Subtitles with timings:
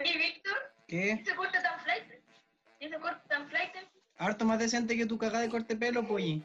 [0.00, 0.56] Oye, Víctor,
[0.88, 1.22] ¿Qué?
[1.24, 2.04] ¿se corta tan flight?
[2.80, 3.70] ¿Y se corta tan flight?
[4.16, 6.42] Harto más decente que tu cagada de corte pelo, polli.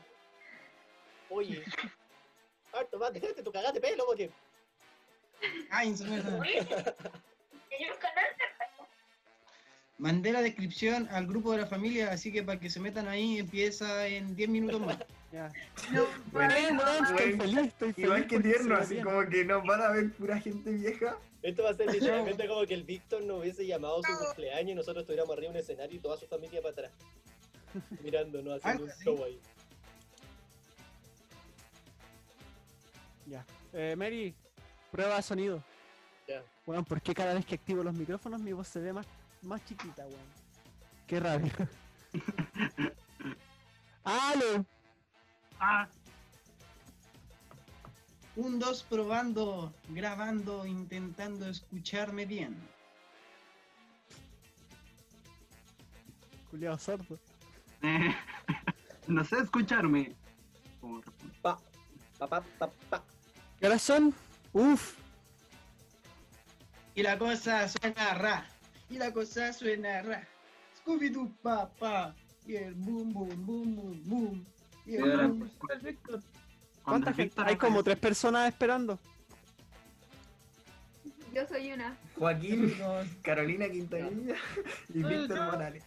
[1.29, 1.63] Oye.
[2.73, 4.29] Harto más decente tu cagate pelo, porque.
[5.69, 6.39] Ay, en su mierda.
[6.39, 6.59] Oye,
[7.79, 8.25] ¿y un canal?
[9.97, 13.39] Mandé la descripción al grupo de la familia, así que para que se metan ahí
[13.39, 14.97] empieza en 10 minutos más.
[15.35, 15.51] Ya.
[15.91, 18.07] No, Bueno, weón, estoy feliz, estoy feliz.
[18.07, 19.03] Igual que tierno, así bien.
[19.03, 21.17] como que nos van a ver pura gente vieja.
[21.41, 24.75] Esto va a ser literalmente como que el Víctor nos hubiese llamado su cumpleaños y
[24.75, 26.91] nosotros estuviéramos arriba de un escenario y toda su familia para atrás.
[28.01, 29.37] Mirándonos, haciendo un show ahí.
[33.25, 33.45] Ya.
[33.73, 34.33] Eh, Mary,
[34.89, 35.61] prueba de sonido.
[36.29, 36.41] Ya.
[36.65, 39.05] Weón, ¿por qué cada vez que activo los micrófonos mi voz se ve más,
[39.41, 40.45] más chiquita, weón?
[41.05, 41.51] Qué rabia.
[44.05, 44.65] ¡Aló!
[45.59, 45.87] Ah,
[48.35, 52.57] Un 2 probando, grabando, intentando escucharme bien.
[56.49, 57.17] Culiado sordo.
[57.81, 58.13] eh,
[59.07, 60.13] no sé escucharme.
[61.41, 61.57] Pa,
[62.19, 63.03] pa, pa, pa, pa.
[63.59, 64.13] ¿Qué horas son?
[64.51, 64.97] Uf.
[66.93, 68.45] Y la cosa suena ra.
[68.89, 70.27] Y la cosa suena ra.
[70.83, 72.13] Scooby-Doo, pa, pa.
[72.45, 74.45] Y el boom, boom, boom, boom, boom.
[74.85, 75.49] Y el Ahora, boom.
[75.59, 76.19] ¿cuál es Víctor?
[76.21, 77.23] ¿Cuánta Cuando gente?
[77.23, 78.99] Víctor Hay como tres personas esperando.
[81.33, 81.97] yo soy una.
[82.17, 82.73] Joaquín.
[83.21, 84.35] Carolina Quintanilla
[84.93, 85.83] y Víctor Morales.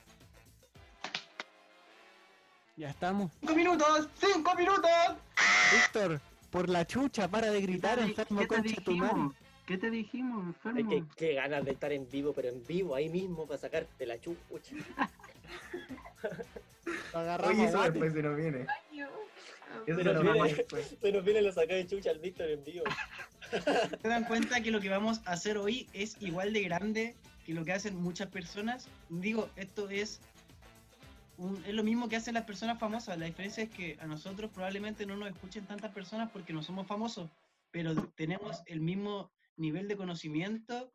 [2.76, 3.32] Ya estamos.
[3.40, 4.08] ¡Cinco minutos!
[4.14, 4.90] ¡Cinco minutos!
[5.72, 9.12] Víctor, por la chucha, para de gritar, ¿Qué te- enfermo ¿Qué te concha tu madre.
[9.14, 9.34] dijimos?
[9.66, 10.88] ¿Qué te dijimos, enfermo?
[10.90, 14.18] qué, qué ganas de estar en vivo, pero en vivo, ahí mismo, para sacarte la
[14.20, 14.74] chucha.
[17.12, 18.66] Lo agarramos Oye, eso después se nos viene.
[19.86, 20.66] Se nos viene,
[21.00, 22.84] se nos viene la sacada de chucha al Víctor en vivo.
[24.02, 27.54] ¿Se dan cuenta que lo que vamos a hacer hoy es igual de grande que
[27.54, 28.88] lo que hacen muchas personas?
[29.08, 30.20] Digo, esto es,
[31.38, 33.16] un- es lo mismo que hacen las personas famosas.
[33.18, 36.86] La diferencia es que a nosotros probablemente no nos escuchen tantas personas porque no somos
[36.86, 37.30] famosos,
[37.70, 40.92] pero tenemos el mismo nivel de conocimiento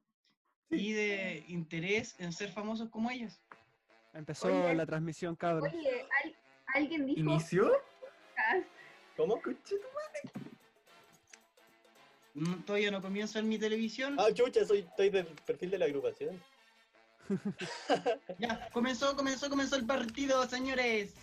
[0.69, 3.39] y de interés en ser famosos como ellos.
[4.13, 4.75] Empezó Oye.
[4.75, 5.71] la transmisión, cabrón.
[5.73, 6.35] Oye, al-
[6.75, 7.71] alguien dijo ¿Inició?
[8.43, 8.67] Podcast.
[9.17, 9.41] ¿Cómo?
[9.41, 9.87] Conchito.
[12.35, 14.15] Mm, Todavía no comienzo en mi televisión.
[14.19, 16.41] Ah, chucha, soy, estoy del perfil de la agrupación.
[18.39, 21.13] Ya, comenzó, comenzó, comenzó el partido, señores.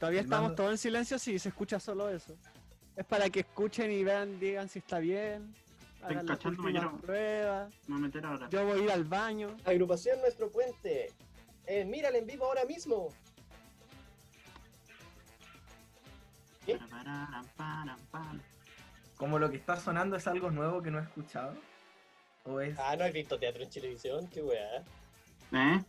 [0.00, 0.56] Todavía estamos Fernando.
[0.56, 2.34] todos en silencio, sí, se escucha solo eso.
[2.96, 5.54] Es para que escuchen y vean, digan si está bien.
[6.02, 7.72] Hagan las cachando, me últimas quiero- pruebas.
[7.86, 8.48] Me voy a meter ahora.
[8.50, 9.56] Yo voy a ir al baño.
[9.64, 11.12] Agrupación Nuestro Puente.
[11.66, 13.12] Eh, mírala en vivo ahora mismo.
[16.68, 16.78] ¿Qué?
[19.16, 21.54] Como lo que está sonando es algo nuevo que no he escuchado.
[22.44, 22.78] O es.
[22.78, 24.84] Ah, no has visto teatro en televisión, qué weá.
[25.52, 25.82] ¿Eh?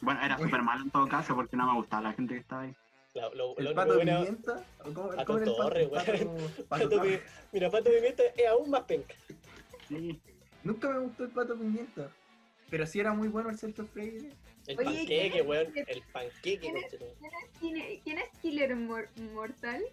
[0.00, 2.62] Bueno, era súper malo en todo caso porque no me gustaba la gente que estaba
[2.62, 2.74] ahí.
[3.14, 4.64] La- lo, lo ¿El único pato bueno- pimienta?
[4.80, 5.62] ¿O ¿Cómo, Pato cómo era el pato?
[5.62, 7.02] Torre, pato- pato Pato
[7.52, 9.14] Mira, Pato Pimienta es aún más penca.
[9.88, 10.20] Sí.
[10.64, 12.08] Nunca me gustó el pato pimienta.
[12.70, 14.30] Pero sí era muy bueno el Sergio Freire.
[14.66, 15.72] El Oye, panqueque, ¿quién es- weón.
[15.76, 16.96] El panqueque, quién es-.
[17.60, 19.84] ¿Quién es, quién es Killer Mor- Mortal?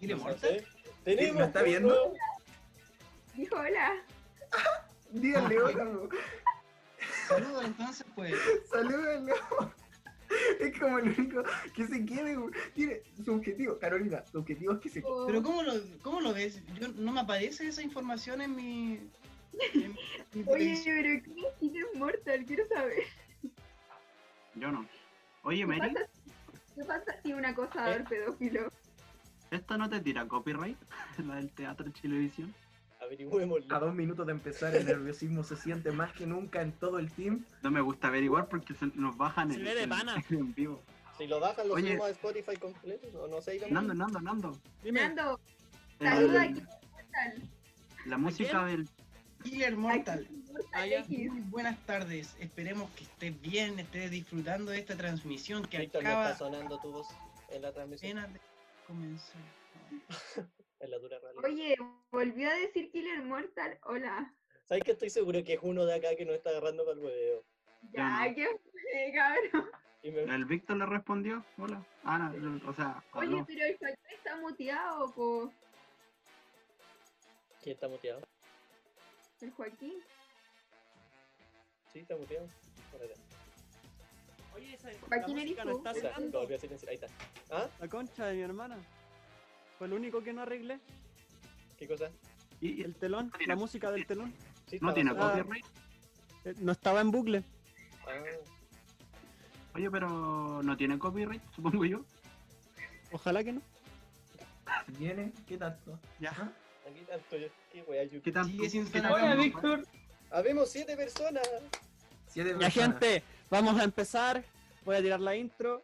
[0.00, 0.46] ¿Y le No morta?
[0.48, 0.64] sé.
[1.04, 2.14] Tenemos ¿Me está viendo?
[3.34, 4.02] Dijo hola.
[5.10, 6.08] Díganle hola.
[7.28, 8.34] Saludos entonces, pues.
[8.70, 9.34] Salúdenlo.
[10.60, 11.42] Es como el único
[11.74, 12.52] que se güey.
[12.74, 15.72] Tiene su objetivo, Carolina, su objetivo es que se O- Pero ¿cómo lo,
[16.02, 16.60] cómo lo ves?
[16.78, 19.00] Yo, no me aparece esa información en mi...
[20.46, 21.22] Oye, pero
[21.58, 22.44] ¿quién es Mortal?
[22.46, 23.04] Quiero saber.
[24.54, 24.86] Yo no.
[25.42, 26.06] Oye, ¿Qué Mary, pasa,
[26.74, 28.04] ¿Qué pasa si un acosador ¿Eh?
[28.08, 28.72] pedófilo?
[29.50, 30.76] ¿esto no te tira copyright?
[31.26, 32.54] La del teatro en televisión.
[33.70, 37.10] A dos minutos de empezar, el nerviosismo se siente más que nunca en todo el
[37.10, 37.44] team.
[37.62, 39.90] No me gusta averiguar porque se nos bajan el, el-
[40.30, 40.80] en vivo.
[41.18, 41.88] Si lo bajan, lo Oye.
[41.88, 43.08] subimos a Spotify completo.
[43.12, 43.60] No, no sé.
[43.70, 44.56] Nando, Nando, Nando.
[44.84, 45.40] Dime, Nando,
[45.98, 47.42] Eh, saluda a Killer Mortal.
[48.06, 48.88] la música del...
[49.42, 50.28] Killer Mortal.
[50.72, 50.84] Ah.
[51.08, 52.36] Muy buenas tardes.
[52.38, 56.78] Esperemos que estés bien, estés disfrutando de esta transmisión que Víctor, no acaba está sonando
[56.80, 57.08] tu voz
[57.50, 58.18] en la transmisión.
[58.18, 58.40] apenas de
[58.86, 59.42] comenzar.
[60.80, 61.44] En la dura realidad.
[61.44, 61.76] Oye,
[62.10, 63.78] volvió a decir Killer Mortal.
[63.84, 64.34] Hola.
[64.64, 67.04] ¿Sabes que estoy seguro que es uno de acá que nos está agarrando para el
[67.04, 67.44] hueveo?
[67.92, 68.34] Ya, no.
[68.34, 69.70] qué fue, cabrón.
[70.02, 70.22] Me...
[70.34, 71.44] El Víctor le respondió.
[71.58, 71.84] Hola.
[72.04, 73.44] Ah, no, o sea, Oye, habló.
[73.46, 75.52] pero el Joaquín está muteado, po.
[77.62, 78.22] ¿Quién está muteado?
[79.40, 79.94] El Joaquín.
[81.92, 82.46] Sí, está muteado.
[84.54, 86.40] Oye, esa Joaquín la música no está sonando.
[86.88, 87.06] Ahí está.
[87.50, 87.68] ¿Ah?
[87.80, 88.76] La concha de mi hermana.
[89.78, 90.78] Fue lo único que no arreglé.
[91.78, 92.10] ¿Qué cosa?
[92.60, 94.34] Y- y El telón, la música del telón.
[94.68, 95.32] Sí, no estaba tiene sonando.
[95.32, 95.38] Ah.
[95.42, 95.66] copyright.
[96.44, 97.42] Eh, No estaba en bucle.
[98.06, 98.22] Ah,
[99.74, 102.04] Oye, pero no tiene copyright, supongo yo.
[103.12, 103.62] Ojalá que no.
[104.86, 105.98] Si tiene, ¿qué tanto?
[106.18, 106.52] Ya.
[106.90, 107.36] Aquí tanto.
[107.72, 108.08] Qué wea.
[108.08, 108.62] ¿Qué tanto?
[108.62, 109.86] Qué tanto- Hola, Víctor.
[110.30, 111.48] Habemos siete personas.
[112.28, 112.72] Siete Ya, personas.
[113.00, 114.44] gente, vamos a empezar.
[114.84, 115.82] Voy a tirar la intro.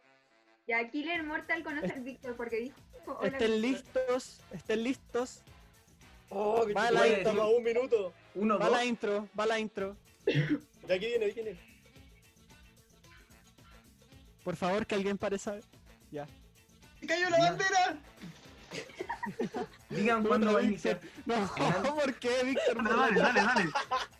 [0.67, 2.75] Ya, Killer Mortal conoce al Víctor porque dijo.
[3.05, 4.03] hola, Estén Víctor.
[4.05, 5.41] listos, estén listos.
[6.29, 7.49] Oh, que Va la intro.
[7.57, 8.13] un minuto.
[8.35, 8.75] Uno, Va dos.
[8.77, 9.95] la intro, va la intro.
[10.25, 11.59] De aquí viene, de aquí viene.
[14.43, 15.61] Por favor, que alguien pare sabe.
[16.99, 17.97] ¡Se cayó la bandera!
[19.89, 20.99] Digan cuándo va a iniciar.
[21.25, 21.35] No,
[21.95, 22.83] ¿por qué, Víctor?
[22.83, 23.71] Dale, dale, dale, dale.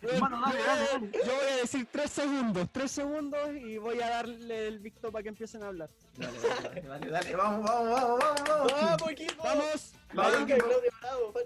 [0.02, 1.12] Hermano, dale, dale, dale.
[1.26, 5.24] Yo voy a decir tres segundos, tres segundos y voy a darle el Víctor para
[5.24, 5.90] que empiecen a hablar.
[6.18, 8.72] Dale, dale, dale, dale, vamos, vamos, vamos, vamos, vamos.
[8.74, 9.44] ¡Vamos, equipo!
[9.44, 9.94] ¡Vamos!
[10.14, 11.44] Vamos.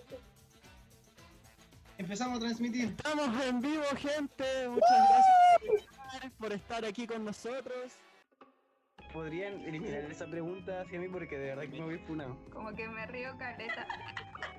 [1.98, 2.86] Empezamos a transmitir.
[2.98, 4.68] Estamos en vivo, gente.
[4.70, 7.92] Muchas gracias por estar- por estar aquí con nosotros.
[9.14, 12.38] Podrían eliminar esa pregunta hacia mí porque de verdad que me voy funado.
[12.52, 13.86] Como que me río caleta.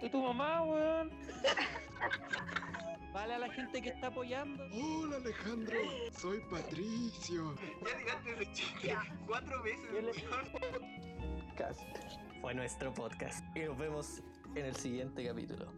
[0.00, 1.10] ¿Y tu mamá, weón?
[3.12, 4.64] Vale a la gente que está apoyando.
[4.72, 5.76] Hola Alejandro,
[6.16, 7.54] soy Patricio.
[7.84, 8.96] Ya digaste ese chiste
[9.26, 10.25] cuatro veces.
[11.56, 11.84] Casi.
[12.40, 14.22] Fue nuestro podcast y nos vemos
[14.55, 15.72] en el siguiente capítulo.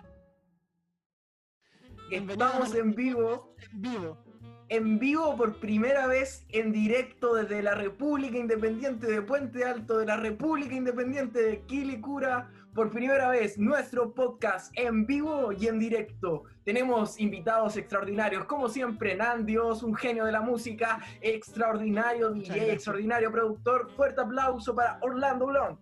[2.11, 4.24] Estamos en vivo, En vivo.
[4.69, 10.07] En vivo por primera vez en directo desde la República Independiente de Puente Alto, de
[10.07, 12.51] la República Independiente de Quilicura.
[12.75, 16.43] Por primera vez, nuestro podcast en vivo y en directo.
[16.65, 23.91] Tenemos invitados extraordinarios, como siempre, Nandios, un genio de la música, extraordinario DJ, extraordinario productor.
[23.95, 25.79] Fuerte aplauso para Orlando Blond.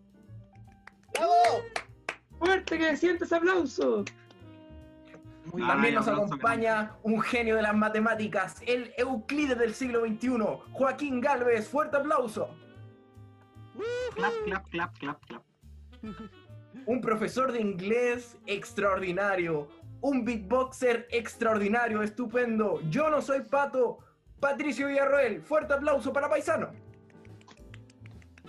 [1.15, 1.35] ¡Bravo!
[2.39, 4.05] Fuerte que sientes aplauso.
[5.47, 10.29] Muy También nos acompaña un genio de las matemáticas, el Euclides del siglo XXI,
[10.73, 11.69] Joaquín Galvez.
[11.69, 12.55] Fuerte aplauso.
[14.15, 15.43] Clap, clap, clap, clap, clap.
[16.87, 19.69] Un profesor de inglés extraordinario,
[20.01, 22.81] un beatboxer extraordinario, estupendo.
[22.89, 23.99] Yo no soy Pato,
[24.41, 25.43] Patricio Villarroel.
[25.43, 26.71] Fuerte aplauso para Paisano.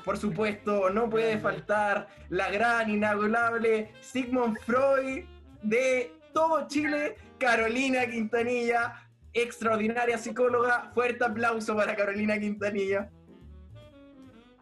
[0.04, 5.26] Por supuesto, no puede faltar la gran, inagolable Sigmund Freud
[5.62, 10.92] de todo Chile, Carolina Quintanilla, extraordinaria psicóloga.
[10.94, 13.10] Fuerte aplauso para Carolina Quintanilla.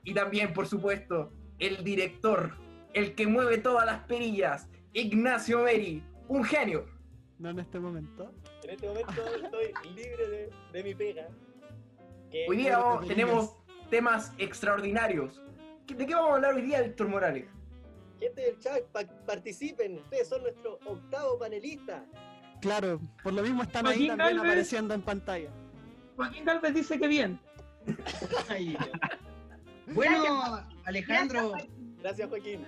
[0.03, 2.55] Y también, por supuesto, el director,
[2.93, 6.85] el que mueve todas las perillas, Ignacio Meri, un genio.
[7.37, 8.33] No en este momento.
[8.63, 9.11] En este momento
[9.43, 11.27] estoy libre de, de mi pega.
[12.29, 13.55] Que- Hoy día tenemos
[13.89, 15.41] temas extraordinarios.
[15.87, 17.45] ¿De qué vamos a hablar hoy día, Víctor Morales?
[18.21, 19.97] Gente del chat, pa- participen.
[19.97, 22.05] Ustedes son nuestro octavo panelista.
[22.61, 24.41] Claro, por lo mismo están ahí también Galvez.
[24.43, 25.49] apareciendo en pantalla.
[26.15, 27.39] Joaquín Galvez dice que bien.
[29.93, 31.53] Bueno, Alejandro,
[32.01, 32.61] Gracias, Joaquín.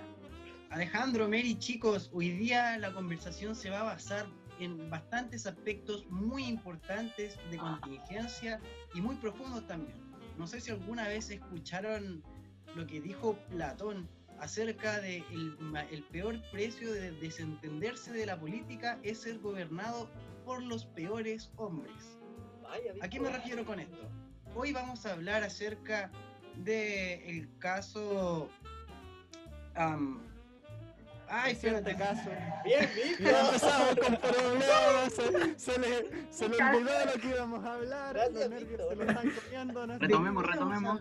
[0.70, 4.26] Alejandro, Mary, chicos, hoy día la conversación se va a basar
[4.58, 8.60] en bastantes aspectos muy importantes de contingencia
[8.94, 9.96] y muy profundos también.
[10.36, 12.22] No sé si alguna vez escucharon
[12.74, 14.08] lo que dijo Platón
[14.44, 15.24] acerca de
[15.90, 20.10] el, peor precio de desentenderse de la política es ser gobernado
[20.44, 22.18] por los peores hombres.
[23.00, 24.06] ¿A qué me refiero con esto?
[24.54, 26.10] Hoy vamos a hablar acerca
[26.56, 28.50] del caso.
[29.76, 30.20] am,
[31.26, 31.96] ay, espérate.
[31.96, 32.28] caso.
[32.64, 33.34] Bien, Víctor.
[33.46, 38.34] empezamos con problemas, se, se le, se le olvidó lo que íbamos a hablar, Gracias,
[38.34, 38.88] los nervios Víctor.
[38.90, 39.86] se le están comiendo.
[39.86, 39.98] ¿no?
[39.98, 41.00] Retomemos, retomemos.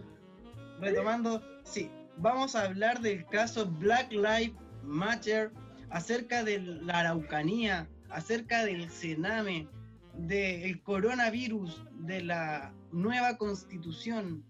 [0.79, 5.51] Retomando, sí, vamos a hablar del caso Black Lives Matter,
[5.89, 9.67] acerca de la Araucanía, acerca del Sename,
[10.15, 14.43] del coronavirus, de la nueva constitución,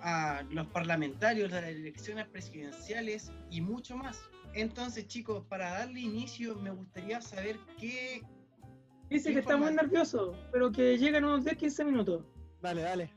[0.00, 4.20] a los parlamentarios, de las elecciones presidenciales y mucho más.
[4.54, 8.22] Entonces, chicos, para darle inicio, me gustaría saber qué
[9.10, 12.24] Dice que está muy nervioso, pero que llega en unos 10-15 minutos.
[12.60, 13.10] Dale, dale.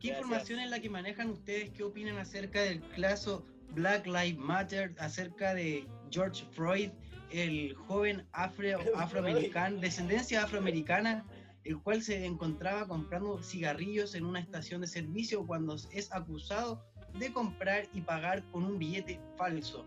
[0.00, 0.26] ¿Qué Gracias.
[0.26, 1.70] información es la que manejan ustedes?
[1.70, 4.94] ¿Qué opinan acerca del caso Black Lives Matter?
[4.98, 6.90] Acerca de George Floyd,
[7.30, 11.26] el joven afro, afroamericano, descendencia afroamericana,
[11.64, 16.84] el cual se encontraba comprando cigarrillos en una estación de servicio cuando es acusado
[17.18, 19.84] de comprar y pagar con un billete falso.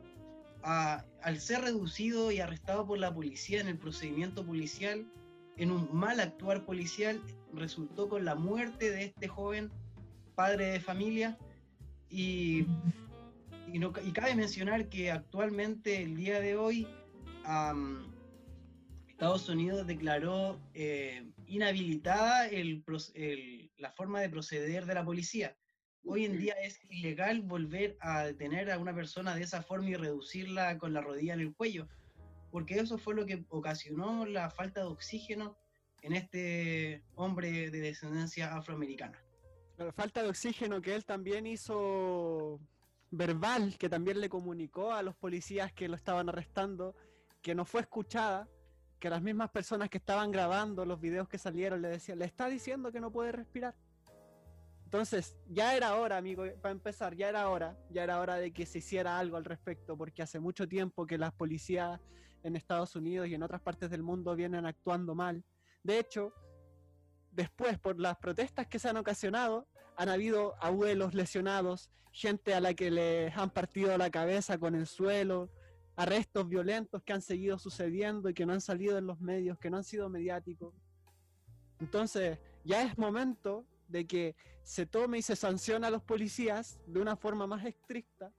[0.64, 5.08] Ah, al ser reducido y arrestado por la policía en el procedimiento policial,
[5.58, 7.22] en un mal actuar policial,
[7.54, 9.72] resultó con la muerte de este joven
[10.42, 11.38] padre de familia
[12.10, 12.66] y,
[13.72, 16.88] y, no- y cabe mencionar que actualmente el día de hoy
[17.46, 18.12] am,
[19.08, 22.84] Estados Unidos declaró eh, inhabilitada el
[23.14, 25.56] el- la forma de proceder de la policía.
[26.04, 29.96] Hoy en día es ilegal volver a detener a una persona de esa forma y
[29.96, 31.88] reducirla con la rodilla en el cuello,
[32.50, 35.56] porque eso fue lo que ocasionó la falta de oxígeno
[36.02, 39.21] en este hombre de descendencia afroamericana.
[39.94, 42.60] Falta de oxígeno que él también hizo
[43.12, 46.96] verbal, que también le comunicó a los policías que lo estaban arrestando,
[47.42, 48.48] que no fue escuchada,
[49.00, 52.48] que las mismas personas que estaban grabando los videos que salieron le decían, le está
[52.48, 53.76] diciendo que no puede respirar.
[54.86, 58.66] Entonces, ya era hora, amigo, para empezar, ya era hora, ya era hora de que
[58.66, 62.00] se hiciera algo al respecto, porque hace mucho tiempo que las policías
[62.44, 65.44] en Estados Unidos y en otras partes del mundo vienen actuando mal.
[65.82, 66.34] De hecho,
[67.32, 72.74] después, por las protestas que se han ocasionado, han habido abuelos lesionados, gente a la
[72.74, 75.50] que les han partido la cabeza con el suelo,
[75.96, 79.70] arrestos violentos que han seguido sucediendo y que no han salido en los medios, que
[79.70, 80.74] no han sido mediáticos.
[81.80, 87.02] Entonces, ya es momento de que se tome y se sancione a los policías de
[87.02, 88.32] una forma más estricta,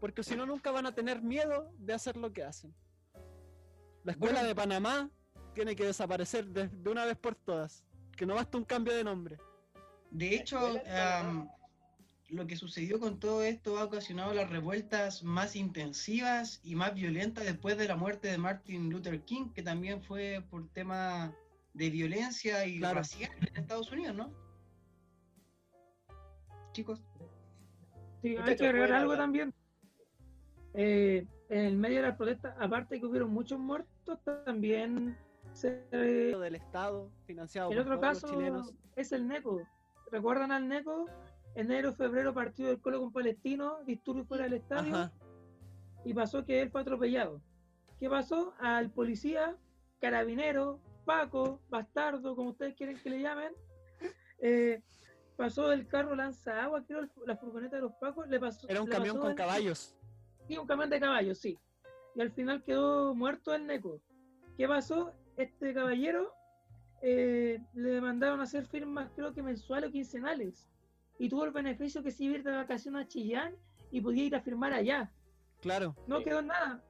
[0.00, 2.74] porque si no, nunca van a tener miedo de hacer lo que hacen.
[4.04, 4.48] La escuela Bueno.
[4.48, 5.10] de Panamá
[5.54, 7.85] tiene que desaparecer de, de una vez por todas,
[8.16, 9.38] que no basta un cambio de nombre.
[10.10, 10.58] De hecho,
[10.90, 11.48] am,
[12.28, 17.44] lo que sucedió con todo esto ha ocasionado las revueltas más intensivas y más violentas
[17.44, 21.32] después de la muerte de Martin Luther King, que también fue por tema
[21.74, 22.96] de violencia y Claro.
[22.96, 24.32] racial en Estados Unidos, ¿no?
[26.72, 27.02] Chicos,
[28.22, 29.54] Sí, hay que agregar algo también.
[30.74, 35.16] Eh, en el medio de las protestas, aparte de que hubieron muchos muertos, también
[35.62, 38.74] del Estado, financiado el por otro todos los caso chilenos.
[38.96, 39.62] es el NECO.
[40.10, 41.06] ¿Recuerdan al NECO?
[41.54, 45.12] Enero, febrero, partido del Colo con Palestino, disturbio fuera del estadio, Ajá.
[46.04, 47.40] y pasó que él fue atropellado.
[47.98, 48.52] ¿Qué pasó?
[48.58, 49.56] Al policía,
[50.00, 53.52] carabinero, Paco, bastardo, como ustedes quieren que le llamen,
[54.40, 54.82] eh,
[55.36, 58.68] pasó del carro lanza agua, creo, el- la furgoneta de los Pacos, le pasó.
[58.68, 59.96] Era un camión con el- caballos.
[60.46, 61.58] Sí, un camión de caballos, sí.
[62.14, 64.00] Y al final quedó muerto el Neco.
[64.58, 65.12] ¿Qué pasó?
[65.36, 66.32] Este caballero
[67.02, 70.66] eh, le mandaron a hacer firmas, creo que mensuales o quincenales.
[71.18, 73.54] Y tuvo el beneficio que se iba a ir de vacaciones a Chillán
[73.90, 75.10] y podía ir a firmar allá.
[75.60, 75.96] Claro.
[76.06, 76.82] No quedó en nada.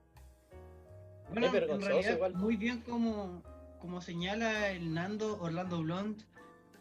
[1.31, 2.35] Bueno, en vergonzoso realidad, igual.
[2.35, 3.43] muy bien como,
[3.81, 6.23] como señala el Nando Orlando Blond,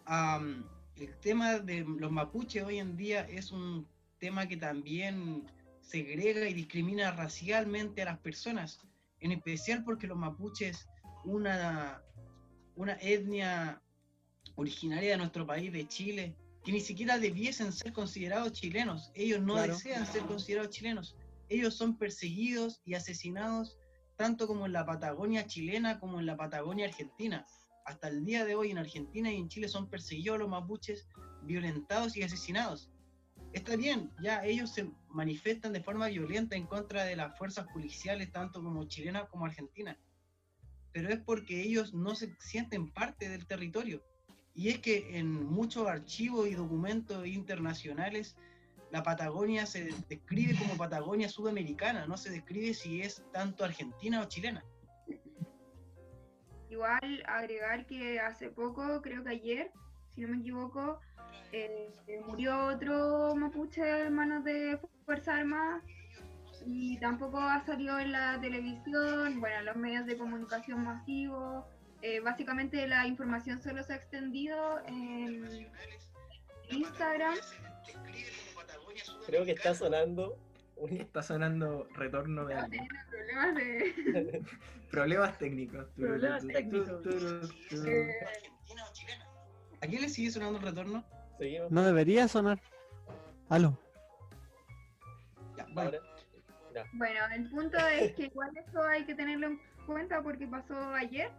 [0.06, 0.66] am,
[0.98, 3.88] el tema de los mapuches hoy en día es un
[4.20, 5.46] tema que también
[5.82, 8.80] segrega y discrimina racialmente a las personas,
[9.20, 10.88] en especial porque los mapuches,
[11.26, 12.02] una,
[12.76, 13.82] una etnia
[14.56, 19.54] originaria de nuestro país, de Chile, que ni siquiera debiesen ser considerados chilenos, ellos no
[19.54, 19.74] Claro.
[19.74, 21.16] desean ser considerados chilenos,
[21.50, 23.78] ellos son perseguidos y asesinados
[24.16, 27.46] tanto como en la Patagonia chilena como en la Patagonia argentina.
[27.86, 31.08] Hasta el día de hoy en Argentina y en Chile son perseguidos los mapuches,
[31.44, 32.90] violentados y asesinados.
[33.54, 38.32] Está bien, ya ellos se manifiestan de forma violenta en contra de las fuerzas policiales,
[38.32, 39.98] tanto como chilenas como argentinas.
[40.96, 44.02] Pero es porque ellos no se sienten parte del territorio.
[44.54, 48.38] Y es que en muchos archivos y documentos internacionales
[48.92, 54.30] la Patagonia se describe como Patagonia sudamericana, no se describe si es tanto argentina o
[54.30, 54.64] chilena.
[56.70, 59.72] Igual agregar que hace poco, creo que ayer,
[60.14, 61.02] si no me equivoco,
[61.52, 61.90] eh,
[62.26, 65.84] murió otro mapuche en manos de Fuerza Armada
[66.66, 71.66] y tampoco ha salido en la televisión, bueno, en los medios de comunicación masivos.
[72.02, 75.68] Eh, básicamente la información solo se ha extendido en
[76.70, 77.36] Instagram.
[79.26, 80.38] Creo que está sonando.
[80.90, 82.88] Está sonando retorno de alguien.
[82.88, 84.44] teniendo problemas de...
[84.92, 85.86] Problemas técnicos.
[85.96, 87.06] Problemas técnicos.
[87.86, 88.12] eh,
[89.82, 91.04] ¿A quién le sigue sonando el retorno?
[91.38, 91.72] Seguimos.
[91.72, 92.60] No debería sonar.
[93.50, 93.78] Aló.
[95.58, 96.15] Ya, bueno, Ahora.
[96.94, 101.32] Bueno, el punto es que igual eso hay que tenerlo en cuenta porque pasó ayer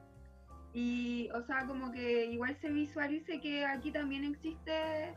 [0.72, 5.14] y, o sea, como que igual se visualice que aquí también existe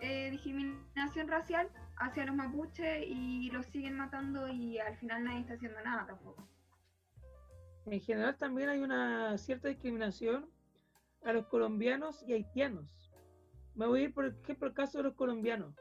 [0.00, 5.54] eh, discriminación racial hacia los mapuches y los siguen matando y al final nadie está
[5.54, 6.48] haciendo nada tampoco.
[7.86, 10.48] En general también hay una cierta discriminación
[11.24, 13.10] a los colombianos y haitianos.
[13.74, 15.74] Me voy a ir por ejemplo el caso de los colombianos.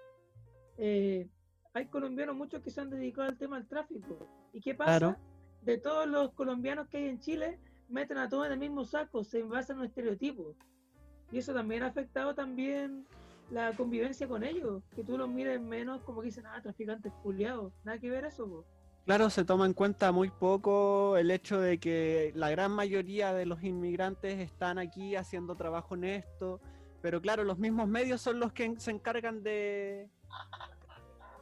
[0.77, 1.29] Eh,
[1.77, 4.27] hay colombianos muchos que se han dedicado al tema del tráfico.
[4.51, 4.97] ¿Y qué pasa?
[4.97, 5.17] Claro.
[5.61, 9.23] De todos los colombianos que hay en Chile, meten a todos en el mismo saco,
[9.23, 10.55] se basan en un estereotipo.
[11.31, 13.05] Y eso también ha afectado también
[13.51, 17.71] la convivencia con ellos, que tú los mires menos como que dicen, ah, traficantes culiados.
[17.83, 18.65] Nada que ver eso, po.
[19.05, 23.45] Claro, se toma en cuenta muy poco el hecho de que la gran mayoría de
[23.45, 26.59] los inmigrantes están aquí haciendo trabajo honesto,
[27.01, 30.09] pero claro, los mismos medios son los que se encargan de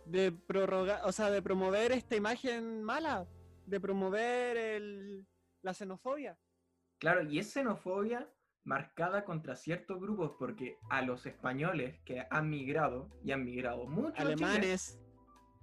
[0.05, 3.27] de prorrogar, o sea, de promover esta imagen mala,
[3.65, 5.25] de promover el-
[5.61, 6.37] la xenofobia.
[6.99, 8.29] Claro, y es xenofobia
[8.63, 14.13] marcada contra ciertos grupos, porque a los españoles que han migrado, y han migrado mucho,
[14.21, 14.99] a Chile, Alemanes,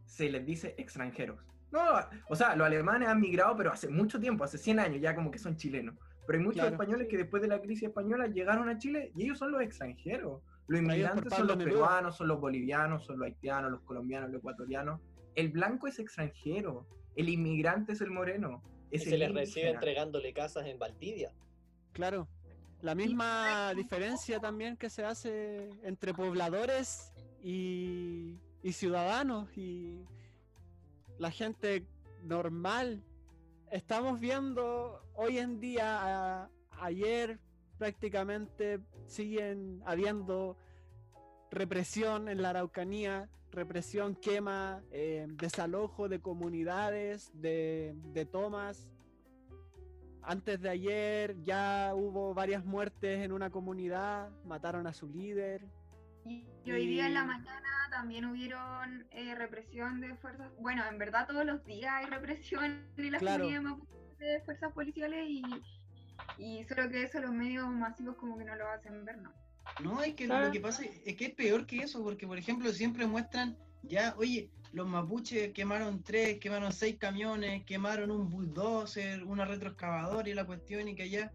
[0.04, 1.40] se les dice extranjeros.
[1.70, 1.80] No,
[2.28, 5.30] o sea, los alemanes han migrado, pero hace mucho tiempo, hace 100 años, ya como
[5.30, 5.96] que son chilenos.
[6.26, 6.74] Pero hay muchos Claro.
[6.74, 10.42] españoles que después de la crisis española llegaron a Chile y ellos son los extranjeros.
[10.72, 15.00] Los inmigrantes son los peruanos, son los bolivianos, son los haitianos, los colombianos, los ecuatorianos.
[15.34, 16.86] El blanco es extranjero,
[17.16, 18.62] el inmigrante es el moreno.
[18.90, 21.32] Y se les recibe entregándole casas en Valdivia.
[21.92, 22.28] claro.
[22.80, 30.04] La misma diferencia también que se hace entre pobladores y, y ciudadanos y
[31.18, 31.86] la gente
[32.24, 33.04] normal.
[33.70, 36.50] Estamos viendo hoy en día, a-
[36.80, 37.38] ayer
[37.86, 40.56] prácticamente siguen habiendo
[41.50, 48.88] represión en la Araucanía, represión, quema, eh, desalojo de comunidades, de, de tomas.
[50.22, 55.66] Antes de ayer ya hubo varias muertes en una comunidad, mataron a su líder.
[56.24, 60.52] Y y hoy día en la mañana también hubieron eh, represión de fuerzas.
[60.60, 63.38] Bueno, en verdad todos los días hay represión en la Claro.
[63.42, 65.42] comunidad mapuche de fuerzas policiales y,
[66.38, 69.32] y solo que eso los medios masivos como que no lo hacen ver, ¿no?
[69.82, 70.46] No, es que Claro.
[70.46, 74.14] lo que pasa es que es peor que eso, porque por ejemplo siempre muestran, ya,
[74.18, 80.46] oye, los mapuches quemaron tres, quemaron seis camiones, quemaron un bulldozer, una retroexcavadora y la
[80.46, 81.32] cuestión y que allá.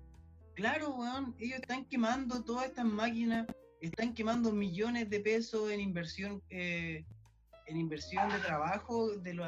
[0.56, 3.46] Claro, weón, ellos están quemando todas estas máquinas,
[3.80, 7.06] están quemando millones de pesos en inversión, eh,
[7.68, 9.48] en inversión de trabajo de los,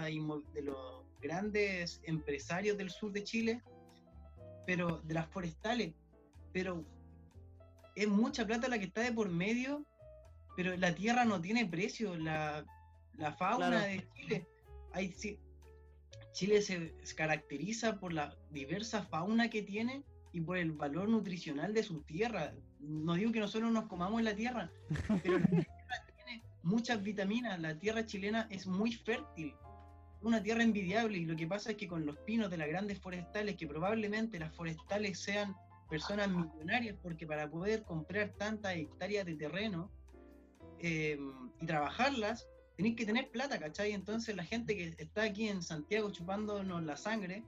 [0.53, 3.61] de los grandes empresarios del sur de Chile,
[4.69, 5.95] pero de las forestales.
[6.53, 6.85] Pero
[7.95, 9.83] es mucha plata la que está de por medio,
[10.55, 12.63] pero la tierra no tiene precio, la,
[13.17, 13.83] la fauna Claro.
[13.87, 14.47] de Chile.
[14.93, 15.39] Hay, sí-
[16.33, 21.81] Chile se caracteriza por la diversa fauna que tiene y por el valor nutricional de
[21.81, 22.53] su tierra.
[22.79, 24.69] No digo que nosotros nos comamos la tierra,
[25.23, 27.59] pero la tierra tiene muchas vitaminas.
[27.59, 29.55] La tierra chilena es muy fértil,
[30.21, 31.17] una tierra envidiable.
[31.17, 34.39] Y lo que pasa es que con los pinos de las grandes forestales, que probablemente
[34.39, 35.55] las forestales sean
[35.89, 39.91] personas millonarias, porque para poder comprar tantas hectáreas de terreno
[40.79, 41.19] eh,
[41.61, 43.91] y trabajarlas, tenéis que tener plata, ¿cachai?
[43.91, 47.43] Entonces la gente que está aquí en Santiago chupándonos la sangre,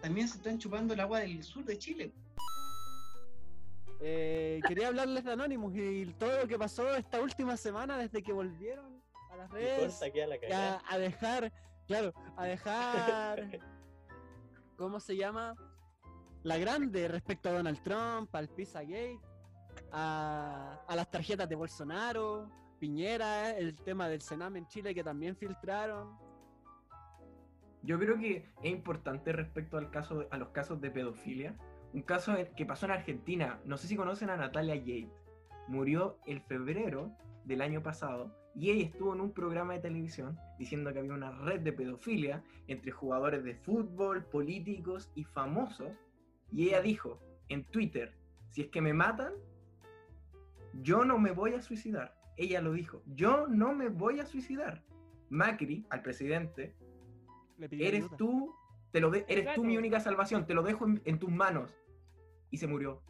[0.00, 2.12] también se están chupando el agua del sur de Chile.
[4.00, 8.32] Eh, quería hablarles de Anonymous y todo lo que pasó esta última semana desde que
[8.32, 10.00] volvieron a las redes.
[10.52, 11.52] a, a dejar,
[11.86, 13.60] claro, a dejar,
[14.76, 15.54] ¿cómo se llama?
[16.42, 19.18] La grande respecto a Donald Trump, al Pizzagate,
[19.92, 25.36] a, a las tarjetas de Bolsonaro, Piñera, el tema del Sename en Chile que también
[25.36, 26.16] filtraron.
[27.82, 31.56] Yo creo que es importante respecto al caso, a los casos de pedofilia.
[31.92, 33.60] Un caso que pasó en Argentina.
[33.64, 35.08] No sé si conocen a Natalia Yate.
[35.68, 40.92] Murió el febrero del año pasado y ella estuvo en un programa de televisión diciendo
[40.92, 45.92] que había una red de pedofilia entre jugadores de fútbol, políticos y famosos.
[46.50, 48.14] Y ella dijo en Twitter,
[48.50, 49.32] si es que me matan,
[50.82, 52.16] yo no me voy a suicidar.
[52.36, 54.82] Ella lo dijo, yo no me voy a suicidar.
[55.28, 56.74] Macri, al presidente,
[57.58, 58.16] Le pidió eres ayuda.
[58.16, 58.54] tú,
[58.92, 61.76] te lo de- eres tú mi única salvación, te lo dejo en, en tus manos.
[62.50, 63.02] Y se murió.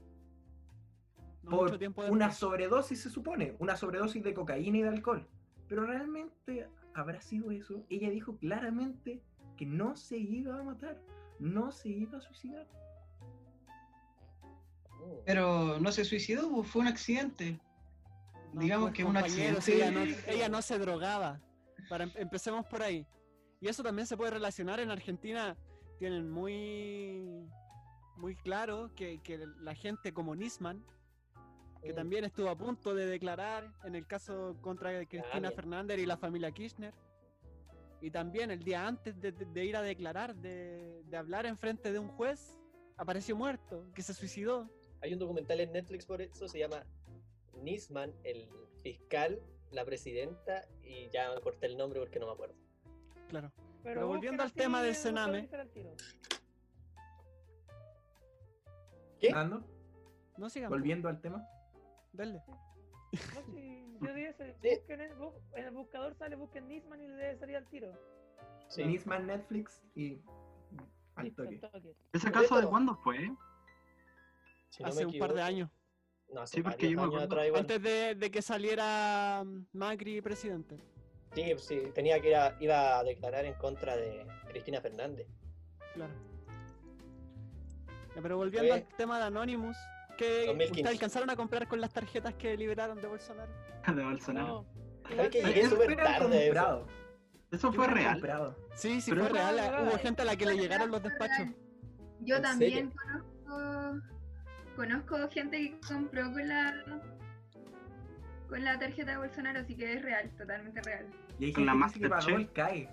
[1.43, 5.29] No por mucho tiempo una sobredosis, se supone, una sobredosis de cocaína y de alcohol.
[5.69, 7.85] Pero realmente habrá sido eso.
[7.89, 9.21] Ella dijo claramente
[9.57, 11.01] que no se iba a matar,
[11.39, 12.67] no se iba a suicidar.
[15.01, 15.23] Oh.
[15.25, 17.61] Pero no se suicidó, pues, fue un accidente.
[18.53, 19.75] No, Digamos pues, que un accidente.
[19.75, 21.41] Ella no, ella no se drogaba.
[21.89, 23.07] Para, em- empecemos por ahí.
[23.61, 25.57] Y eso también se puede relacionar en Argentina.
[25.99, 27.49] Tienen muy,
[28.17, 30.85] muy claro que, que la gente como Nisman,
[31.87, 31.97] que Mm.
[31.97, 35.51] también estuvo a punto de declarar en el caso contra Cristina.
[35.53, 36.93] Fernández y la familia Kirchner.
[38.01, 41.57] Y también el día antes de, de- de ir a declarar, de, de hablar en
[41.57, 42.59] frente de un juez,
[42.97, 44.69] apareció muerto, que se suicidó.
[45.01, 46.85] Hay un documental en Netflix por eso, se llama
[47.63, 48.49] Nisman, el
[48.83, 52.55] fiscal, la presidenta, y ya corté el nombre porque no me acuerdo.
[53.29, 53.51] Claro.
[53.83, 55.49] Pero, Pero volviendo al tema del en Sename.
[59.21, 59.31] ¿Qué?
[59.31, 59.63] Nando,
[60.37, 60.77] No sigamos.
[60.79, 61.47] volviendo al tema.
[62.17, 62.43] Dale.
[62.49, 64.69] No, si yo dije, Sí.
[64.79, 65.13] busquen en,
[65.65, 67.93] el buscador sale, busquen Nisman y le debe salir al tiro.
[68.69, 68.85] Sí.
[68.85, 70.21] Nisman Netflix y
[71.15, 71.61] al toque.
[72.13, 73.31] ¿Ese caso de cuándo fue?
[74.71, 75.71] Si no Hace un par de años.
[76.29, 77.61] No, hace Sí, porque yo me atrás igual.
[77.61, 80.77] Antes de, de que saliera mm, Macri presidente.
[81.35, 85.29] Sí, sí, tenía que ir a, iba a declarar en contra de Cristina Fernández.
[85.95, 86.13] Claro.
[88.23, 88.83] Pero volviendo Oye.
[88.83, 89.77] al tema de Anonymous,
[90.17, 90.73] ¿qué 2015.
[90.73, 93.53] ¿ustedes alcanzaron a comprar con las tarjetas que liberaron de Bolsonaro?
[93.95, 94.47] De Bolsonaro.
[94.49, 94.67] No.
[95.31, 96.55] Que llegué que- súper tarde eso.
[96.55, 96.87] comprado.
[97.53, 98.13] ¿Eso Yo fue real?
[98.15, 98.57] comprado.
[98.75, 99.87] Sí, sí, Pero- fue real.
[99.87, 101.47] Hubo gente a la que le llegaron los despachos.
[102.21, 104.01] Yo ¿En también conozco,
[104.75, 106.75] conozco gente que compró con la
[108.49, 111.07] con la tarjeta de Bolsonaro, así que es real, totalmente real.
[111.39, 112.41] Y hay Con la gente que que pagó Masterchef.
[112.49, 112.89] el CAE.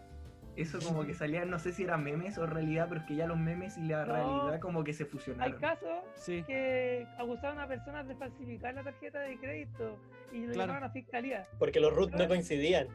[0.55, 3.25] Eso como que salía, no sé si eran memes o realidad, pero es que ya
[3.25, 4.13] los memes y la No.
[4.13, 5.59] realidad como que se Hay fusionaron.
[5.59, 6.43] casos Sí.
[6.45, 9.97] que acusaron a personas de falsificar la tarjeta de crédito
[10.31, 10.67] y lo Claro.
[10.73, 11.47] llevaron a fiscalía.
[11.57, 12.87] Porque los roots no coincidían.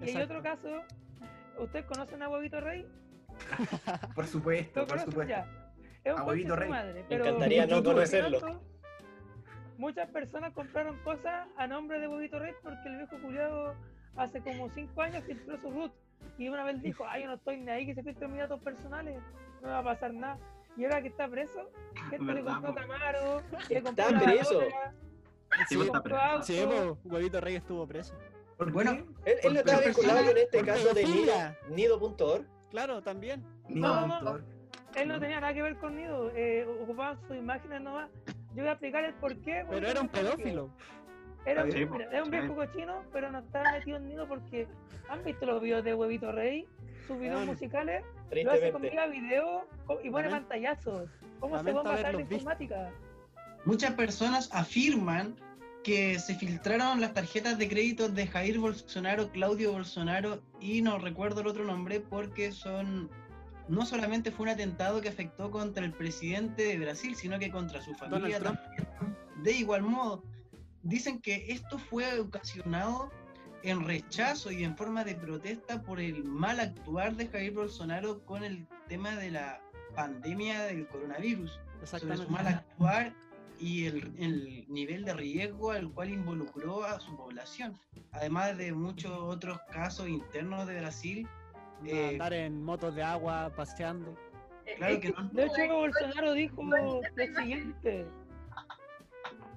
[0.00, 0.12] ¿sí?
[0.12, 0.82] Y hay otro caso,
[1.58, 2.86] ¿ustedes conocen a Huevito Rey?
[4.14, 5.28] Por supuesto, ¿Lo por supuesto.
[5.30, 5.46] ya?
[6.04, 6.68] Es un A su Rey.
[6.68, 8.40] madre, pero encantaría no conocerlo.
[8.40, 8.62] tanto,
[9.78, 13.74] Muchas personas compraron cosas a nombre de Huevito Rey porque el viejo culiado
[14.16, 15.92] hace como 5 años filtró su root
[16.38, 18.60] y una vez dijo, ay, yo no estoy ni ahí que se filtren mis datos
[18.60, 19.16] personales,
[19.60, 20.38] no me va a pasar nada.
[20.76, 21.70] Y ahora que está preso,
[22.10, 22.74] gente le ¿Verdad, compró?
[22.74, 24.58] Camaro, le Está compró la preso.
[24.58, 24.94] otra,
[25.68, 26.42] Sí, está preso.
[26.42, 28.14] Sí, pues, Huevito Rey estuvo preso.
[28.56, 28.92] ¿Por Bueno,
[29.24, 29.32] qué?
[29.32, 30.14] Él, él no estaba pedofilia.
[30.14, 32.44] vinculado con este Por caso de Nido.org.
[32.70, 33.44] Claro, también.
[33.68, 34.38] No, no.
[34.96, 38.10] Él no tenía nada que ver con Nido, eh, ocupaban sus imágenes nomás.
[38.54, 39.64] Yo voy a explicar el por qué.
[39.70, 40.70] Pero era un pedófilo.
[41.46, 42.36] Era un, Sí, mira, era un sí.
[42.36, 44.66] viejo cochino, pero no estaba metido en nido porque
[45.08, 46.66] ¿han visto los videos de Huevito Rey?
[47.06, 49.66] Sus videos musicales, lo hace con mega video
[50.02, 51.10] y pone pantallazos.
[51.38, 52.90] ¿Cómo se va a pasar la informática?
[53.66, 55.36] Muchas personas afirman
[55.82, 61.42] que se filtraron las tarjetas de crédito de Jair Bolsonaro, Claudio Bolsonaro y no recuerdo
[61.42, 63.10] el otro nombre porque son
[63.68, 67.80] no solamente fue un atentado que afectó contra el presidente de Brasil, sino que contra
[67.80, 68.88] su familia también.
[69.42, 70.22] De igual modo,
[70.84, 73.10] dicen que esto fue ocasionado
[73.62, 78.44] en rechazo y en forma de protesta por el mal actuar de Jair Bolsonaro con
[78.44, 79.60] el tema de la
[79.94, 83.12] pandemia del coronavirus sobre su mal actuar
[83.58, 87.78] y el, el nivel de riesgo al cual involucró a su población.
[88.12, 91.28] Además de muchos otros casos internos de Brasil,
[91.86, 94.16] eh, Andar en motos de agua, paseando.
[94.76, 95.28] claro que no.
[95.30, 97.00] De hecho, Bolsonaro dijo lo
[97.36, 98.06] siguiente.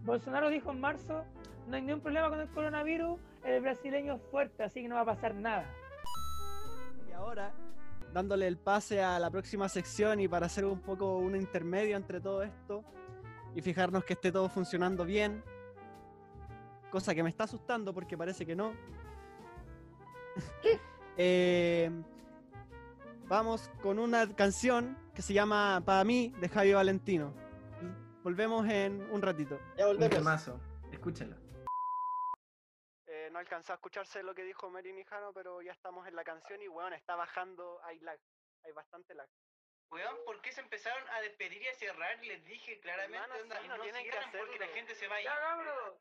[0.07, 1.25] Bolsonaro dijo en marzo,
[1.67, 5.01] no hay ningún problema con el coronavirus, el brasileño es fuerte, así que no va
[5.01, 5.65] a pasar nada.
[7.09, 7.51] Y ahora,
[8.13, 12.21] dándole el pase a la próxima sección y para hacer un poco un intermedio entre
[12.21, 12.85] todo esto
[13.53, 15.43] y fijarnos que esté todo funcionando bien,
[16.89, 18.73] cosa que me está asustando porque parece que no.
[21.19, 21.89] Eh,
[23.27, 27.46] vamos con una canción que se llama Para mí de Javi Valentino.
[28.27, 29.57] Volvemos en un ratito.
[29.77, 30.17] Ya Un volvemos.
[30.17, 30.59] temazo.
[30.91, 31.37] Escúchenlo.
[33.07, 36.25] Eh, no alcanzó a escucharse lo que dijo Mary Mijano, pero ya estamos en la
[36.25, 38.19] canción y weón, está bajando, hay lag,
[38.65, 39.29] hay bastante lag.
[39.91, 42.19] Weón, ¿por qué se empezaron a despedir y a cerrar?
[42.25, 44.73] Les dije claramente, Hermano, onda, sí, no no tienen que cierran porque la hacerlo.
[44.75, 45.25] gente se va a ir.
[45.25, 45.93] Ya, cabrón,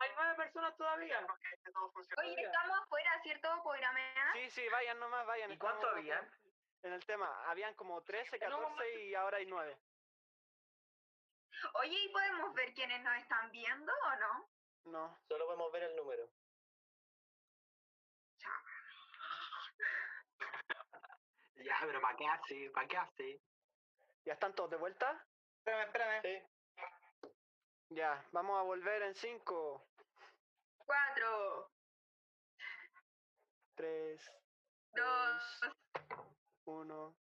[0.00, 1.26] hay nueve personas todavía.
[2.24, 3.48] Oye, estamos afuera, ¿cierto?
[3.62, 4.32] Programea.
[4.32, 5.52] Sí, sí, vayan nomás, vayan.
[5.52, 6.28] ¿Y cuánto habían?
[6.82, 9.78] En el tema, habían como 13, 14 y ahora hay 9.
[11.74, 14.48] Oye, ¿y podemos ver quiénes nos están viendo o no?
[14.84, 15.18] No.
[15.28, 16.28] Solo podemos ver el número.
[21.64, 22.70] Ya, pero ¿para qué hace?
[22.70, 23.42] ¿Para qué hace?
[24.24, 25.26] ¿Ya están todos de vuelta?
[25.58, 26.22] Espérame, espérame.
[26.22, 26.38] Sí.
[27.90, 29.84] Ya, vamos a volver en 5,
[30.86, 31.70] Cuatro,
[33.74, 34.30] 3,
[34.94, 35.60] dos,
[36.64, 37.16] 1.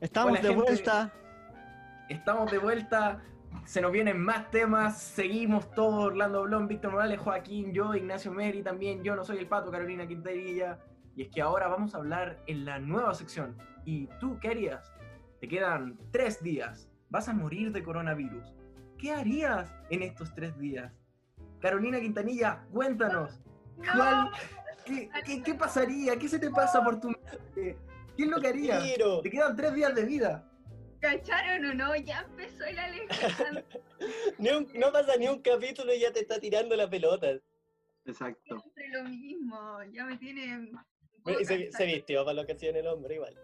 [0.00, 0.62] Estamos Hola, de gente.
[0.62, 1.12] vuelta.
[2.10, 3.22] Estamos de vuelta.
[3.64, 5.00] Se nos vienen más temas.
[5.00, 6.06] Seguimos todos.
[6.06, 9.02] Orlando Blon, Víctor Morales, Joaquín, yo, Ignacio Meri también.
[9.04, 10.78] Yo no soy el pato, Carolina Quintanilla.
[11.14, 13.56] Y es que ahora vamos a hablar en la nueva sección.
[13.84, 14.92] ¿Y tú qué harías?
[15.40, 16.88] Te quedan tres días.
[17.10, 18.54] Vas a morir de coronavirus.
[18.98, 20.92] ¿Qué harías en estos tres días?
[21.60, 23.40] Carolina Quintanilla, cuéntanos.
[23.76, 24.30] ¿Cuál,
[24.84, 26.18] qué, qué- qué pasaría?
[26.18, 27.78] ¿Qué se te pasa por tu mente?
[28.16, 28.82] ¿Qué es lo que harías?
[29.22, 30.49] Te quedan tres días de vida.
[31.00, 31.96] ¿Cacharon o no?
[31.96, 33.64] Ya empezó el Alejandro.
[34.38, 37.28] Un- no pasa ni un capítulo y ya te está tirando la pelota.
[38.06, 38.58] Exacto.
[38.60, 40.72] Siempre lo mismo, ya me tienen...
[41.26, 43.36] Y se, se vistió para la ocasión el hombre igual.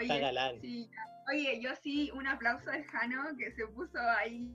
[0.00, 0.60] Está galán.
[0.60, 0.90] sí.
[1.32, 4.50] Oye, yo sí, un aplauso al Jano que se puso ahí.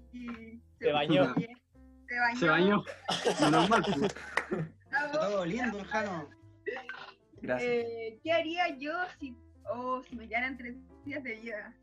[0.80, 1.34] Se bañó.
[1.36, 1.58] bien,
[2.08, 2.40] Se bañó.
[2.40, 2.84] Se bañó.
[3.42, 3.84] Menos mal.
[3.84, 4.16] pues.
[4.84, 6.30] Está doliendo el Jano.
[7.42, 7.72] Gracias.
[7.72, 11.74] Eh, ¿Qué haría yo si, oh, si me quedaran tres días de vida?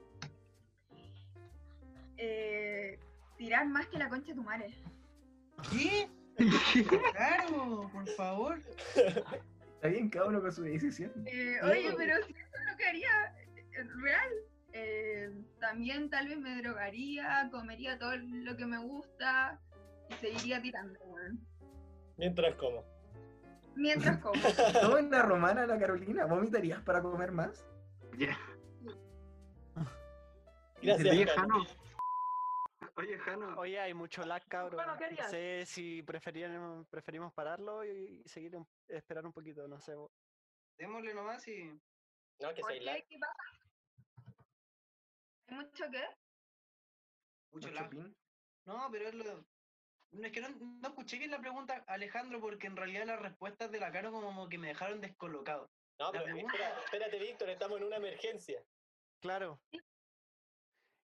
[2.18, 2.98] Eh,
[3.36, 4.74] tirar más que la concha de tu madre.
[5.70, 6.08] ¿Qué?
[7.12, 8.58] Claro, por favor.
[8.94, 11.12] Está bien cada uno con su decisión.
[11.26, 14.30] Eh, oye, pero si eso es lo que haría, eh, real.
[14.72, 19.58] Eh, también tal vez me drogaría, comería todo lo que me gusta
[20.10, 21.40] y seguiría tirando, weón.
[22.18, 22.84] Mientras como.
[23.74, 24.34] Mientras como.
[24.80, 26.26] ¿Todo en la romana, la Carolina?
[26.26, 27.64] ¿Vomitarías para comer más?
[28.18, 28.36] Ya.
[30.82, 31.64] Gracias, Oye, Jano.
[31.64, 31.85] Jano.
[32.96, 33.58] Oye, Jano.
[33.58, 34.76] Oye, hay mucho lag, cabrón.
[34.84, 39.78] Bueno, ¿qué no sé si preferían, preferimos pararlo y seguir un- esperar un poquito, no
[39.80, 39.94] sé.
[40.78, 41.64] Démosle nomás y.
[42.40, 42.84] No, que ¿Por soy qué?
[42.84, 43.06] lag.
[43.06, 43.34] ¿Qué pasa?
[45.48, 46.04] ¿Hay mucho qué?
[47.52, 47.90] Mucho ¿Mucho lag.
[47.90, 48.16] pin?
[48.66, 49.44] No, pero es lo.
[50.12, 53.80] Es que no, no escuché bien la pregunta, Alejandro, porque en realidad las respuestas de
[53.80, 55.70] la Caro como que me dejaron descolocado.
[55.98, 58.62] No, pero pregunta- espera- espérate, Víctor, estamos en una emergencia.
[59.20, 59.60] Claro.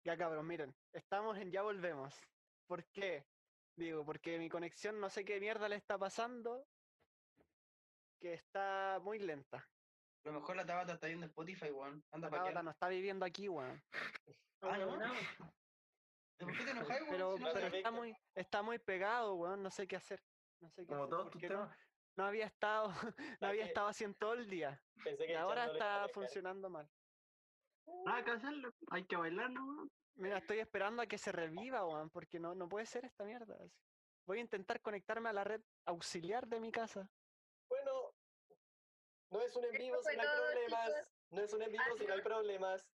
[0.04, 2.18] Ya, cabrón, miren, estamos en Ya Volvemos.
[2.66, 3.26] ¿Por qué?
[3.76, 6.66] Digo, porque mi conexión no sé qué mierda le está pasando,
[8.20, 9.58] que está muy lenta.
[10.24, 12.02] A lo mejor la Tabata está viendo Spotify, weón.
[12.12, 12.62] Anda La para Tabata allá.
[12.62, 13.82] no está viviendo aquí, weón.
[14.62, 14.96] Ah, ¿no?
[14.96, 15.14] No,
[16.38, 17.10] ¿Por qué te enojáis, weón?
[17.10, 20.22] Pero, Si no pasa pero está muy, está muy pegado, weón, no sé qué hacer.
[20.60, 21.78] No sé qué Como hacer, todos tus no, temas.
[22.16, 22.88] no había estado,
[23.40, 24.82] no había estado haciendo todo el día.
[25.04, 26.90] Pensé que Y ahora está funcionando mal.
[27.86, 28.70] Nada Ah, que hacerlo.
[28.90, 29.90] Hay que bailarlo, weón.
[30.16, 33.54] Mira, estoy esperando a que se reviva, weón, porque no, no puede ser esta mierda.
[33.62, 33.72] así.
[34.26, 37.10] Voy a intentar conectarme a la red auxiliar de mi casa.
[37.68, 38.12] Bueno,
[39.30, 40.86] no es un en vivo si no hay problemas.
[40.86, 41.08] chicos.
[41.30, 42.86] No es un en vivo si no hay problemas.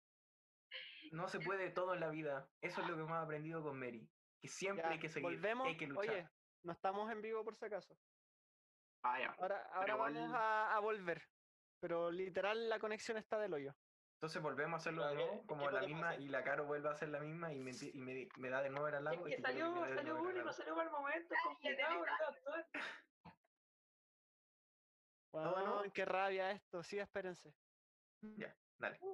[1.12, 2.50] No se puede todo en la vida.
[2.62, 4.10] Eso es lo que hemos aprendido con Mary.
[4.42, 5.24] Que siempre Ya, hay que seguir.
[5.30, 5.68] volvemos.
[5.68, 6.10] Hay que luchar.
[6.16, 6.30] Oye,
[6.64, 7.96] no estamos en vivo por si acaso.
[9.04, 9.36] Vaya.
[9.40, 11.24] Ahora, ahora igual- vamos a, a volver.
[11.80, 13.76] Pero literal la conexión está del hoyo.
[14.26, 16.22] Entonces volvemos a hacerlo de Pero, ¿qué- nuevo, como la misma, hacer?
[16.24, 18.64] y la Caro vuelve a hacer la misma y me, enti- y me, me da
[18.64, 19.28] de nuevo el Es halago.
[19.28, 20.52] y que salió, salió uno y no halago.
[20.54, 21.36] salió para el momento,
[25.86, 26.82] es qué rabia esto.
[26.82, 27.54] Sí, espérense.
[28.22, 29.00] Ya, dale.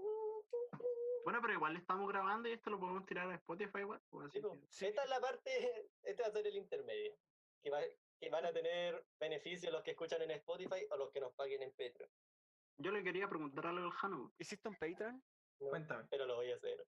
[1.24, 4.02] Bueno, pero igual estamos grabando y esto lo podemos tirar a Spotify, igual.
[4.10, 4.86] pues, así Sí, que- Sí.
[4.88, 5.52] Esta es la parte,
[6.04, 7.16] este va a ser el intermedio.
[7.62, 7.84] Que, va-
[8.20, 11.62] que van a tener beneficios los que escuchan en Spotify o los que nos paguen
[11.62, 12.08] en Petro.
[12.78, 14.34] Yo le quería preguntar algo al Jano.
[14.40, 15.24] ¿Hiciste un Patreon?
[15.60, 16.06] No, Cuéntame.
[16.10, 16.86] pero lo voy a hacer.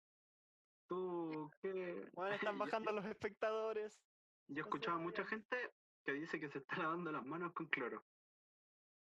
[0.87, 2.09] Tú, ¿qué?
[2.13, 4.01] Bueno, están bajando los espectadores.
[4.47, 5.73] Yo he escuchado a mucha gente
[6.05, 8.03] que dice que se está lavando las manos con cloro.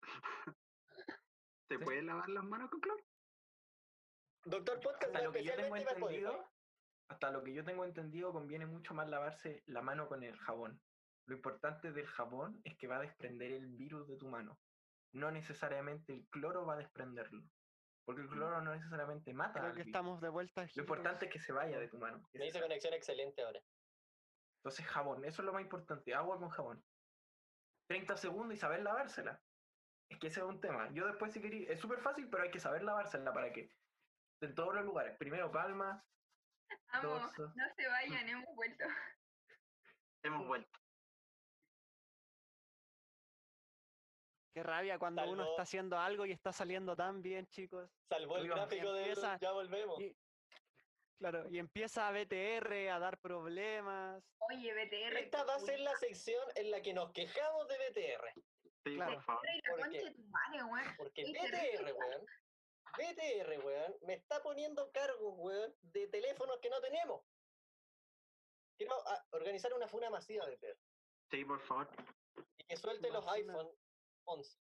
[1.69, 1.85] ¿Se Sí.
[1.85, 3.05] puede lavar las manos con cloro?
[4.45, 6.55] Doctor Podcast Hasta lo que yo tengo entendido, Spotify.
[7.11, 10.81] hasta lo que yo tengo entendido, conviene mucho más lavarse la mano con el jabón.
[11.27, 14.59] Lo importante del jabón es que va a desprender el virus de tu mano.
[15.13, 17.43] No necesariamente el cloro va a desprenderlo.
[18.05, 19.87] Porque el cloro no necesariamente mata Creo que virus.
[19.89, 20.67] estamos de vuelta.
[20.75, 22.19] Lo importante es que se vaya de tu mano.
[22.33, 23.61] Me se hice conexión excelente ahora.
[24.63, 26.85] Entonces jabón, eso es lo más importante, agua con jabón.
[27.89, 29.41] 30 segundos y saber lavársela.
[30.11, 30.91] Es que ese es un tema.
[30.93, 33.71] Yo después si quería, es súper fácil, pero hay que saber lavársela para que
[34.41, 35.17] en todos los lugares.
[35.19, 36.03] Primero palma,
[36.89, 37.53] Amo, Dorso.
[37.55, 38.85] no se vayan, hemos vuelto.
[40.23, 40.78] Hemos vuelto.
[44.59, 47.89] Qué rabia cuando uno está haciendo algo y está saliendo tan bien, chicos.
[48.09, 50.01] Salvó el gráfico de empieza- ya volvemos.
[50.01, 50.17] y-
[51.21, 54.21] Claro, y empieza BTR a dar problemas.
[54.51, 55.17] Oye, BTR.
[55.21, 58.33] Esta va a ser la sección en la que nos quejamos de BTR.
[58.85, 59.15] Sí, Claro.
[59.15, 59.47] por favor.
[60.97, 62.27] Porque BTR, weón.
[62.97, 67.25] BTR, weón, me está poniendo cargos, weón, de teléfonos que no tenemos.
[68.77, 70.79] Quiero ah, organizar una funa masiva de BTR.
[71.31, 71.89] Sí, por favor.
[72.59, 73.53] Y que suelte los Imagina.
[73.55, 73.78] iPhone
[74.29, 74.59] 11.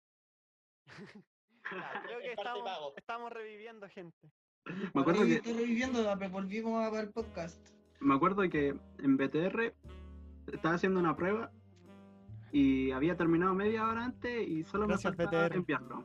[1.71, 2.19] Ya, creo
[2.93, 4.31] que estamos, reviviendo gente.
[4.93, 7.59] Me acuerdo que, estoy reviviendo, pero volvimos a ver el podcast.
[7.99, 9.73] me acuerdo que en BTR
[10.51, 11.51] estaba haciendo una prueba
[12.51, 15.55] y había terminado media hora antes y solo Gracias, me faltaba BTR.
[15.57, 16.03] enviarlo.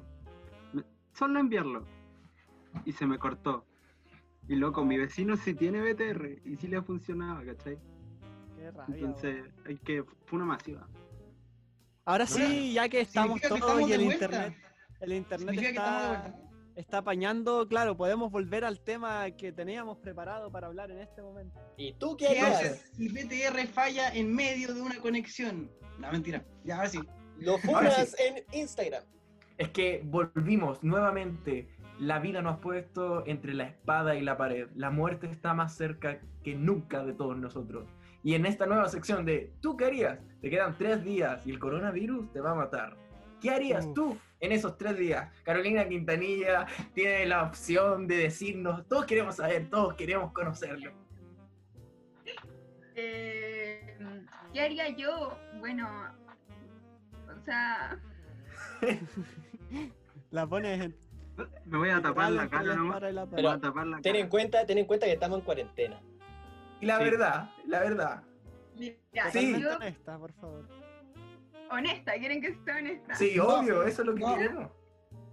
[0.72, 1.84] Me- Solo enviarlo.
[2.84, 3.64] Y se me cortó.
[4.48, 7.78] Y loco, mi vecino sí tiene BTR y sí le funcionaba, ¿cachai?
[8.56, 8.94] Qué rabia.
[8.96, 10.02] Entonces, hay que.
[10.24, 10.88] Fue una masiva.
[12.04, 14.54] Ahora sí, ya que estamos que todos estamos y el internet,
[15.00, 16.34] el internet está,
[16.74, 21.60] está apañando, claro, podemos volver al tema que teníamos preparado para hablar en este momento.
[21.76, 25.70] ¿Y tú qué haces si BTR falla en medio de una conexión?
[25.98, 26.44] No, mentira.
[26.64, 27.00] Ya, ahora sí.
[27.38, 29.04] Lo funas en Instagram.
[29.58, 31.68] Es que volvimos nuevamente.
[31.98, 34.68] La vida nos ha puesto entre la espada y la pared.
[34.74, 37.86] La muerte está más cerca que nunca de todos nosotros.
[38.22, 40.18] Y en esta nueva sección de ¿Tú qué harías?
[40.40, 42.96] Te quedan tres días y el coronavirus te va a matar.
[43.40, 43.94] ¿Qué harías Uf.
[43.94, 45.32] tú en esos tres días?
[45.42, 50.92] Carolina Quintanilla tiene la opción de decirnos, todos queremos saber, todos queremos conocerlo.
[52.94, 53.96] Eh,
[54.52, 55.38] ¿Qué haría yo?
[55.58, 55.88] Bueno,
[57.26, 57.98] o sea,
[60.30, 60.96] La pones en.
[61.64, 62.76] Me voy a tapar la cara
[63.60, 66.00] tapar la Ten en cuenta, ten en cuenta que estamos en cuarentena.
[66.80, 67.04] Y la Sí.
[67.04, 68.22] verdad, la verdad,
[68.76, 68.96] mira,
[69.32, 69.60] Sí.
[69.60, 70.68] yo, Honesta, por favor.
[71.70, 73.14] honesta, ¿quieren que sea honesta?
[73.14, 74.36] sí, No, obvio, eso es lo que no.
[74.36, 74.70] queremos.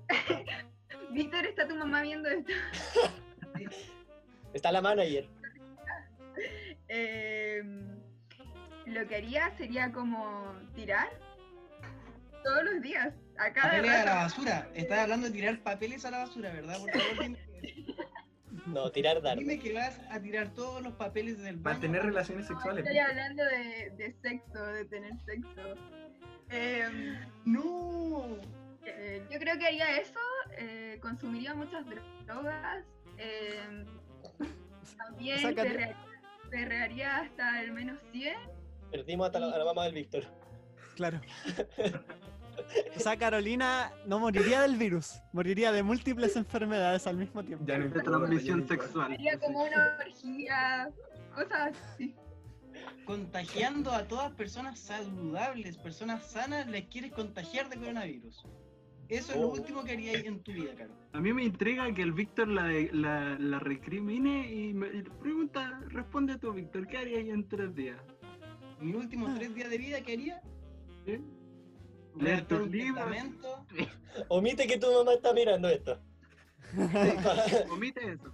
[1.12, 2.52] Víctor, ¿está tu mamá viendo esto?
[4.54, 5.28] Está la manager.
[6.90, 7.62] Eh,
[8.86, 11.10] lo que haría sería como tirar
[12.46, 14.16] todos los días, a cada Papeles a la rato.
[14.16, 14.70] basura.
[14.74, 16.80] Estás hablando de tirar papeles a la basura, ¿verdad?
[16.80, 17.26] Por favor,
[18.68, 19.40] No, tirar dardo.
[19.40, 21.76] dime que vas a tirar todos los papeles del baño.
[21.76, 22.84] Mantener relaciones sexuales.
[22.86, 25.76] Estoy hablando de, de sexo, de tener sexo.
[26.50, 28.38] Em, No.
[28.86, 30.20] Eh, yo creo que haría eso,
[30.58, 31.86] eh, consumiría muchas
[32.26, 32.86] drogas,
[33.18, 33.86] eh,
[34.98, 35.94] también Sácate.
[36.50, 38.34] perrearía hasta el menos 100.
[38.90, 40.24] Perdimos hasta la mamá del Víctor.
[40.96, 41.20] Claro.
[42.96, 47.66] O sea, Carolina no moriría del virus, moriría de múltiples enfermedades al mismo tiempo.
[47.68, 49.12] Ya no De transmisión sexual.
[49.14, 50.90] Haría como una orgía,
[51.34, 52.16] cosas así.
[53.06, 58.46] Contagiando a todas personas saludables, personas sanas, les quieres contagiar de coronavirus.
[59.10, 59.54] Eso es lo Oh.
[59.54, 60.94] último que harías en tu vida, Caro.
[61.14, 65.80] A mí me intriga que el Víctor la, la, la recrimine y me y pregunta,
[65.88, 67.98] responde tú, Víctor, ¿qué harías en tres días?
[68.82, 70.42] Mis últimos tres días de vida, ¿qué haría?
[71.06, 71.22] ¿Sí?
[72.20, 73.06] Leer tus un libros.
[74.30, 76.00] Omite que tu mamá está mirando esto.
[77.72, 78.32] Omite eso.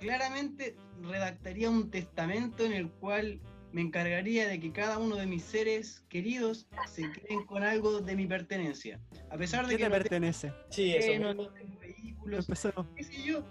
[0.00, 3.40] Claramente redactaría un testamento en el cual
[3.72, 8.16] me encargaría de que cada uno de mis seres queridos se queden con algo de
[8.16, 9.00] mi pertenencia.
[9.30, 10.52] A pesar de ¿Qué que te no tengo pertenece?
[10.70, 11.08] Sí, eso.
[11.12, 11.34] mismo.
[11.34, 12.86] no tengo vehículos, Empecemos.
[12.96, 13.44] qué sé yo,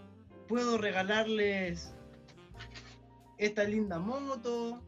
[0.48, 1.96] puedo regalarles
[3.38, 4.84] esta linda moto.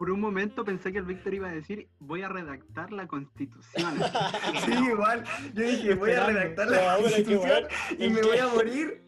[0.00, 3.98] Por un momento pensé que el Víctor iba a decir, voy a redactar la constitución.
[4.64, 5.24] Sí, igual.
[5.52, 7.64] Yo dije, voy a redactar la constitución
[7.98, 9.04] y me voy a morir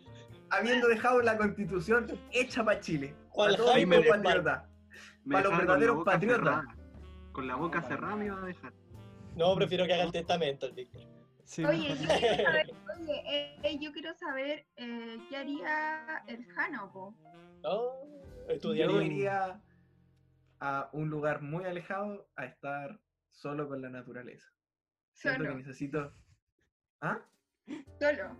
[0.50, 3.14] habiendo dejado la constitución hecha para Chile.
[3.30, 4.44] ¿Cuál Para todos los Para los
[5.24, 6.38] dejaba con la verdaderos boca patriotas.
[6.44, 6.76] cerrada.
[7.32, 8.72] Con la boca cerrada me iba a dejar.
[9.34, 11.00] No, prefiero que haga el testamento el Víctor.
[11.46, 16.44] Sí, Oye, yo quiero saber, oye, eh, eh, yo quiero saber eh, qué haría el
[16.52, 17.14] Jano, po.
[17.62, 17.80] No,
[18.46, 19.02] Yo estudiaría.
[19.02, 19.60] iría
[20.64, 24.48] a un lugar muy alejado a estar solo con la naturaleza.
[25.12, 26.12] Siento que Solo, necesito.
[27.00, 27.18] ¿Ah?
[27.98, 28.36] solo.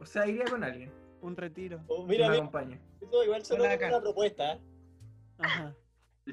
[0.00, 0.90] O sea, iría con alguien.
[1.20, 1.84] Un retiro.
[1.88, 2.80] Oh, que me mira, acompañe.
[3.02, 4.54] eso igual solo es una propuesta.
[4.54, 4.60] ¿eh?
[5.38, 5.76] Ajá.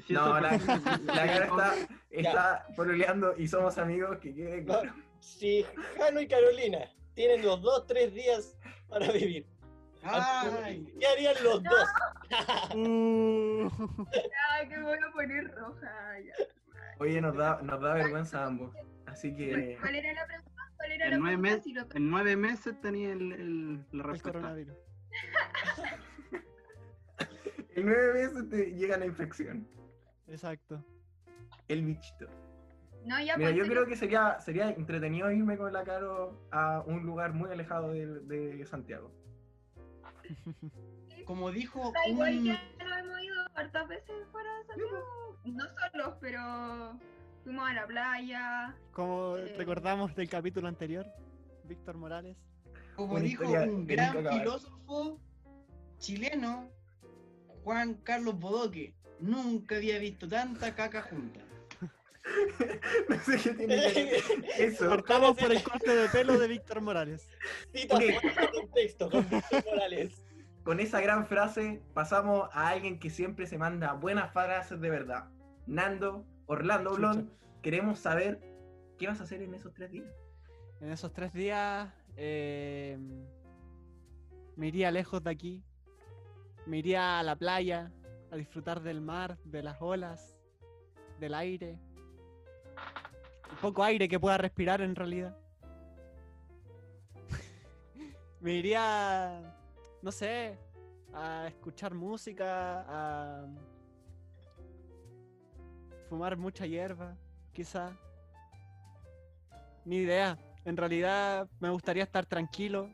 [0.08, 0.52] No, la,
[1.04, 1.74] la cara está,
[2.08, 4.94] está pololeando y somos amigos, que quede claro.
[5.20, 5.66] Si
[5.98, 8.56] Jano y Carolina tienen los dos, tres días
[8.88, 9.46] para vivir,
[10.02, 10.84] ¡Ay!
[10.98, 11.88] ¿qué harían los dos?
[12.74, 13.68] Uh,
[14.50, 16.18] Ay, que me voy a poner roja.
[16.20, 16.32] ya.
[16.98, 18.74] Oye, nos da, nos da vergüenza a ambos.
[19.06, 19.76] Así que.
[19.80, 20.52] ¿Cuál era la pregunta?
[20.76, 21.54] ¿Cuál era En la nueve, pregunta?
[21.56, 24.56] mes- Si lo- en nueve meses tenía el, el- la el respuesta.
[27.74, 29.66] En nueve meses te llega la infección.
[30.28, 30.84] Exacto.
[31.68, 32.26] El bichito.
[33.06, 36.82] No, ya Mira, pues, yo creo que sería, sería entretenido irme con la Caro a
[36.86, 39.10] un lugar muy alejado de, de Santiago.
[41.26, 42.44] Como dijo da igual un...
[42.44, 45.36] ya nos hemos ido hartas veces fuera de Santiago.
[45.44, 46.98] No solos, pero
[47.44, 48.76] fuimos a la playa.
[48.92, 49.54] Como Eh.
[49.56, 51.06] recordamos del capítulo anterior,
[51.64, 52.36] Víctor Morales.
[52.96, 55.18] Como Una dijo un gran filósofo
[55.98, 56.68] chileno,
[57.64, 61.40] Juan Carlos Bodoque, nunca había visto tanta caca junta.
[63.08, 64.22] No sé qué tiene que ver
[64.58, 64.88] eso.
[64.88, 67.28] Partamos por el corte de pelo de Víctor Morales.
[67.74, 67.98] Cita
[69.10, 70.21] con Víctor Morales.
[70.64, 75.28] Con esa gran frase pasamos a alguien que siempre se manda buenas frases de verdad.
[75.66, 76.94] Nando, Orlando.
[76.94, 77.30] Blond,
[77.62, 78.40] queremos saber
[78.98, 80.14] qué vas a hacer en esos tres días.
[80.80, 82.96] En esos tres días eh,
[84.56, 85.64] me iría lejos de aquí.
[86.66, 87.90] Me iría a la playa
[88.30, 90.38] a disfrutar del mar, de las olas,
[91.18, 91.78] del aire.
[93.50, 95.36] Un poco aire que pueda respirar en realidad.
[98.40, 99.54] me iría,
[100.02, 100.58] no sé,
[101.14, 103.46] a escuchar música, a
[106.08, 107.16] fumar mucha hierba,
[107.52, 107.96] quizá.
[109.84, 110.38] Ni idea.
[110.64, 112.90] En realidad me gustaría estar tranquilo,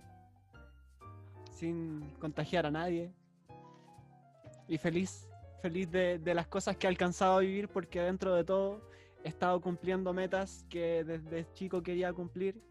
[1.52, 3.12] sin contagiar a nadie.
[4.68, 5.26] Y feliz,
[5.62, 8.82] feliz de, de las cosas que he alcanzado a vivir porque dentro de todo
[9.24, 12.62] he estado cumpliendo metas que desde chico quería cumplir.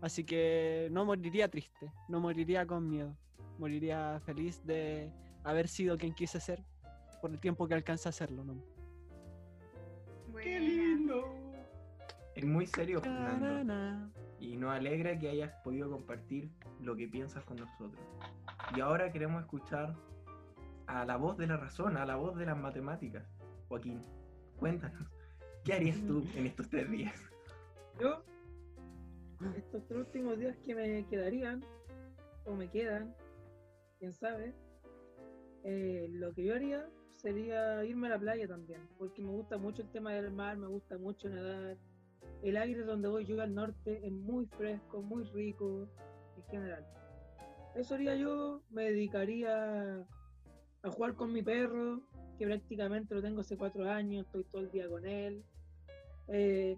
[0.00, 3.16] Así que no moriría triste, no moriría con miedo.
[3.58, 5.12] Moriría feliz de
[5.44, 6.64] haber sido quien quise ser
[7.20, 8.44] por el tiempo que alcance a hacerlo.
[8.44, 8.62] ¿no?
[10.30, 10.58] Buena.
[10.58, 11.44] lindo!
[12.34, 14.10] Es muy serio, Fernando.
[14.40, 16.50] Y nos alegra que hayas podido compartir
[16.80, 18.02] lo que piensas con nosotros.
[18.76, 19.94] Y ahora queremos escuchar
[20.86, 23.24] a la voz de la razón, a la voz de las matemáticas.
[23.68, 24.02] Joaquín,
[24.58, 25.08] cuéntanos,
[25.64, 27.14] ¿qué harías tú en estos tres días?
[28.00, 28.24] Yo,
[29.56, 31.64] estos tres últimos días que me quedarían,
[32.44, 33.14] o me quedan,
[34.04, 34.52] quién sabe,
[35.62, 36.86] eh, lo que yo haría
[37.16, 40.66] sería irme a la playa también, porque me gusta mucho el tema del mar, me
[40.66, 41.78] gusta mucho nadar.
[42.42, 45.88] El aire donde voy yo al norte es muy fresco, muy rico
[46.36, 46.86] en general.
[47.74, 50.06] Eso haría yo, me dedicaría
[50.82, 52.02] a jugar con mi perro,
[52.36, 55.42] que prácticamente lo tengo hace cuatro años, estoy todo el día con él.
[56.28, 56.76] Eh,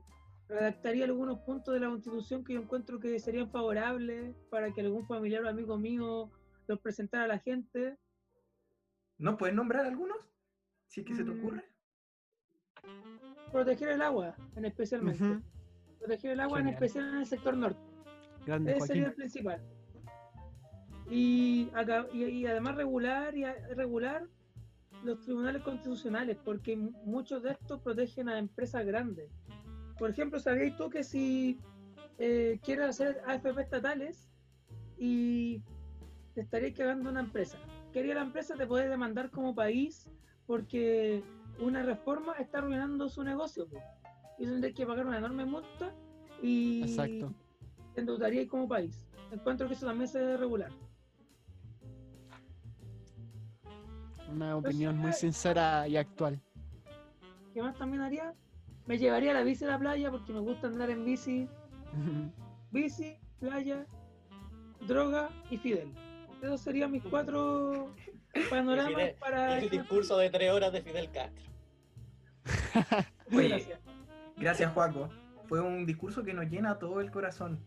[0.48, 5.04] redactaría algunos puntos de la constitución que yo encuentro que serían favorables para que algún
[5.08, 6.30] familiar o amigo mío
[6.66, 7.96] los presentara a la gente.
[9.18, 10.18] ¿No puedes nombrar algunos?
[10.88, 11.38] Si es que se te Mm.
[11.40, 11.64] ocurre.
[13.52, 15.40] Proteger el agua, en especialmente.
[15.98, 17.80] Proteger el agua, en especial en el sector norte.
[18.44, 19.60] Grande Ese sería el principal.
[21.10, 24.26] Y, acá- y, y además regular y a- regular
[25.04, 29.30] los tribunales constitucionales, porque muchos de estos protegen a empresas grandes.
[29.98, 31.60] Por ejemplo, ¿sabías tú que si
[32.18, 34.28] eh, quieres hacer AFP estatales
[34.98, 35.62] y
[36.36, 37.56] te estarías cagando una empresa?
[37.92, 38.54] ¿Qué haría la empresa?
[38.56, 40.06] Te puede demandar como país
[40.46, 41.24] porque
[41.58, 43.66] una reforma está arruinando su negocio.
[44.38, 45.94] Y tendrías que pagar una enorme multa
[46.42, 47.32] y Exacto.
[47.94, 49.08] te endeudaría como país.
[49.32, 50.70] Encuentro que eso también se debe regular.
[54.30, 56.38] Una opinión muy sincera y actual.
[57.54, 58.34] ¿Qué más también haría?
[58.84, 61.48] Me llevaría la bici a la playa porque me gusta andar en bici.
[62.72, 63.86] Bici, playa,
[64.86, 66.05] droga y Fidel.
[66.42, 67.94] Esos serían mis cuatro
[68.50, 69.58] panoramas Fidel- para...
[69.58, 71.44] El discurso de tres horas de Fidel Castro.
[73.32, 73.80] Oye, Gracias.
[74.36, 75.08] gracias Juaco.
[75.48, 77.64] Fue un discurso que nos llena todo el corazón.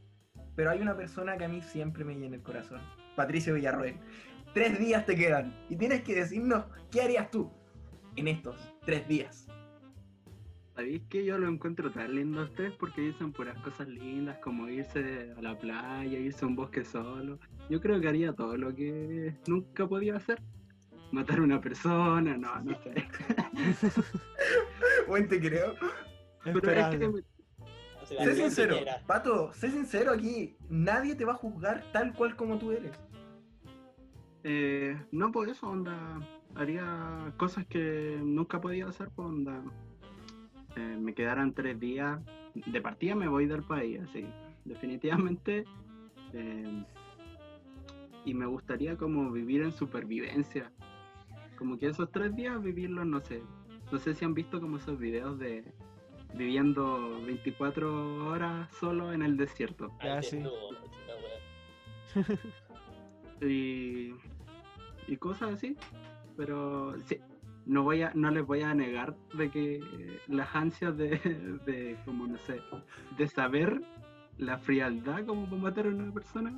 [0.55, 2.81] Pero hay una persona que a mí siempre me llena el corazón.
[3.15, 3.95] Patricio Villarroel.
[4.53, 5.53] Tres días te quedan.
[5.69, 7.51] Y tienes que decirnos qué harías tú
[8.15, 9.47] en estos tres días.
[10.79, 12.71] ¿Sabéis que yo lo encuentro tan lindo a ustedes?
[12.79, 17.37] Porque dicen puras cosas lindas, como irse a la playa, irse a un bosque solo.
[17.69, 20.41] Yo creo que haría todo lo que nunca podía hacer.
[21.11, 23.05] Matar a una persona, no, no sé.
[25.09, 25.75] Buen te creo.
[26.45, 26.97] Pero es que
[28.15, 28.77] la Sé sincero.
[29.05, 30.55] Pato, sé sincero aquí.
[30.69, 32.97] Nadie te va a juzgar tal cual como tú eres.
[34.45, 36.21] Eh, no, por eso, onda.
[36.55, 39.61] Haría cosas que nunca podía hacer, por onda.
[40.75, 42.19] Eh, me quedaran tres días.
[42.53, 44.25] De partida me voy del país, así.
[44.65, 45.65] Definitivamente.
[46.33, 46.83] eh,
[48.25, 50.71] y me gustaría como vivir en supervivencia.
[51.57, 53.41] Como que esos tres días vivirlos, no sé.
[53.91, 55.63] No sé si han visto como esos videos de
[56.35, 59.91] viviendo 24 horas solo en el desierto.
[60.21, 60.37] Sí.
[60.37, 62.29] wea.
[63.41, 64.13] y,
[65.07, 65.75] y cosas así.
[66.37, 67.19] Pero sí,
[67.69, 71.09] no voy a, no les voy a negar de que eh, las ansias de,
[71.67, 72.59] de como no sé,
[73.15, 73.79] de saber
[74.37, 76.55] la frialdad como para matar a una persona,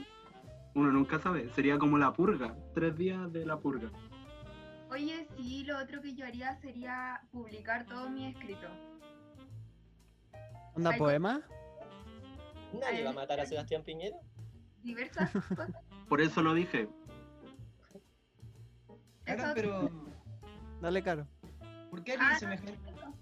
[0.74, 1.49] uno nunca sabe.
[1.49, 3.89] Sería como la purga, tres días de la purga.
[4.89, 8.68] Oye, sí, lo otro que yo haría sería publicar todo mi escrito.
[10.76, 11.41] ¿Onda poema?
[12.80, 14.16] Nadie va a matar a Sebastián Piñera.
[14.82, 15.72] Diversas cosas.
[16.07, 16.88] Por eso lo dije.
[19.26, 19.89] Eso- pero
[20.82, 21.28] Dale, caro.
[21.90, 23.14] ¿por qué harías Ah, no, semejante, eso.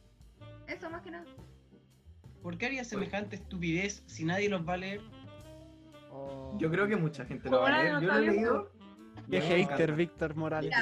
[0.68, 1.26] Eso más que nada.
[2.42, 5.02] ¿por qué harías semejante estupidez si nadie los va a leer?
[6.12, 6.56] Oh.
[6.58, 7.94] Yo creo que mucha gente lo va a leer.
[7.94, 8.72] no Yo lo he leído.
[9.30, 9.94] Qué hater.
[9.94, 10.74] Víctor Morales.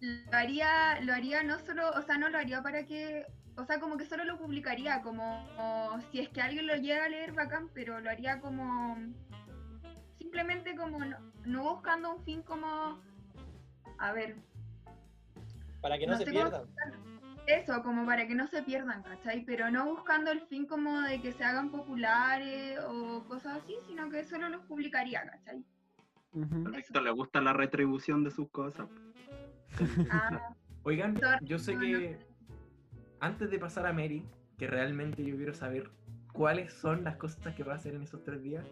[0.00, 3.26] Lo haría, lo haría no solo, o sea, no lo haría para que,
[3.56, 7.04] o sea, como que solo lo publicaría, como, como si es que alguien lo llega
[7.04, 8.96] a leer bacán, pero lo haría como,
[10.16, 12.98] simplemente como, no, no buscando un fin como,
[13.98, 14.36] a ver,
[15.80, 16.62] Para que no, No se pierdan.
[17.46, 19.44] eso, como para que no se pierdan, ¿cachai?
[19.44, 24.08] Pero no buscando el fin como de que se hagan populares o cosas así, sino
[24.10, 25.64] que solo los publicaría, ¿cachai?
[26.32, 26.68] Ujú.
[26.68, 28.88] A Víctor le gusta la retribución de sus cosas.
[30.10, 32.18] Ah, Oigan, yo sé no, que
[33.20, 34.26] antes de pasar a Mary,
[34.58, 35.90] que realmente yo quiero saber
[36.32, 38.64] cuáles son las cosas que va a hacer en esos tres días,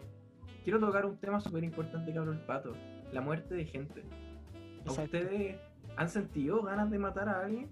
[0.63, 2.75] quiero tocar un tema súper importante que habló el pato,
[3.13, 4.01] la muerte de gente.
[4.03, 5.03] ¿A Exacto.
[5.03, 5.59] ustedes
[5.99, 7.69] han sentido ganas de matar a alguien?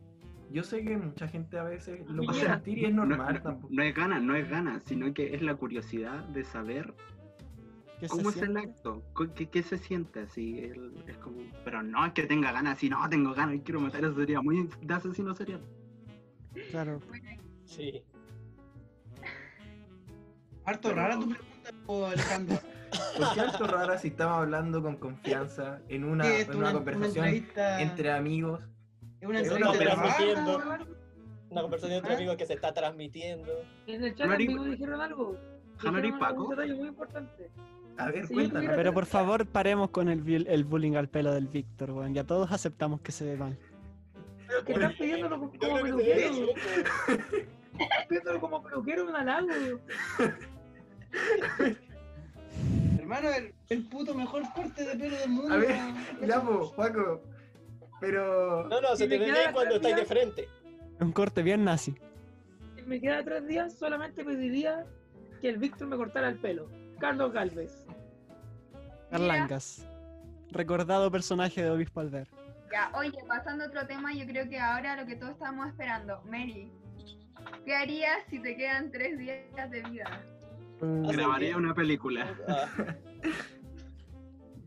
[0.50, 2.54] yo sé que mucha gente a veces lo puede Piñera.
[2.56, 3.68] sentir y es No, normal no- tampoco.
[3.74, 6.94] no es ganas, no es ganas, sino que es la curiosidad de saber
[8.00, 9.04] ¿Qué se cómo es el acto,
[9.36, 10.60] qué, qué se siente así.
[10.60, 13.82] el- es como, pero no es que tenga ganas, si no tengo ganas y quiero
[13.82, 15.62] matar, eso sería muy de asesino serial.
[16.72, 17.02] Claro.
[17.66, 18.04] Sí.
[20.66, 22.58] Harto Pero- rara tu pregunta, Alejandro.
[23.18, 26.74] ¿Por qué alto rara si estamos hablando con confianza en una, Sí, en una una-
[26.74, 28.62] conversación una entre amigos?
[29.22, 30.80] Es una entrevista.
[31.50, 32.18] Una conversación entre ¿Ah?
[32.18, 33.52] amigos que se está transmitiendo.
[33.88, 35.38] En el chat amigo dijeron algo.
[35.80, 36.44] Hanori Dijeron Paco.
[36.44, 37.50] Un detalle muy importante.
[37.98, 38.76] A ver, Sí, cuéntanos.
[38.76, 42.14] Pero por favor, paremos con el, el bullying al pelo del Víctor, weón.
[42.14, 43.58] Ya todos aceptamos que se ve mal.
[44.48, 46.34] Pero que están pidiéndolo como, peluquero.
[47.80, 49.48] Están pidiéndolo como peluquero un halago.
[53.08, 55.54] Hermano, el, el puto mejor corte de pelo del mundo.
[55.54, 55.78] A ver,
[56.28, 56.74] ya, po.
[58.02, 58.68] Pero.
[58.68, 60.50] No, no, se te ve bien cuando estáis de frente.
[61.00, 61.96] Un corte bien nazi.
[62.76, 64.86] Si me queda tres días, solamente pediría
[65.40, 66.68] que el Víctor me cortara el pelo.
[67.00, 67.86] Carlos Galvez.
[69.10, 69.88] Carlancas.
[70.52, 72.28] Recordado personaje de Obispo Alver.
[72.74, 76.22] Ya, oye, pasando a otro tema, yo creo que ahora lo que todos estamos esperando.
[76.26, 76.70] Mary,
[77.64, 80.26] ¿qué harías si te quedan tres días de vida?
[80.82, 82.38] Mm, Grabaría una película.
[82.48, 82.70] Ah.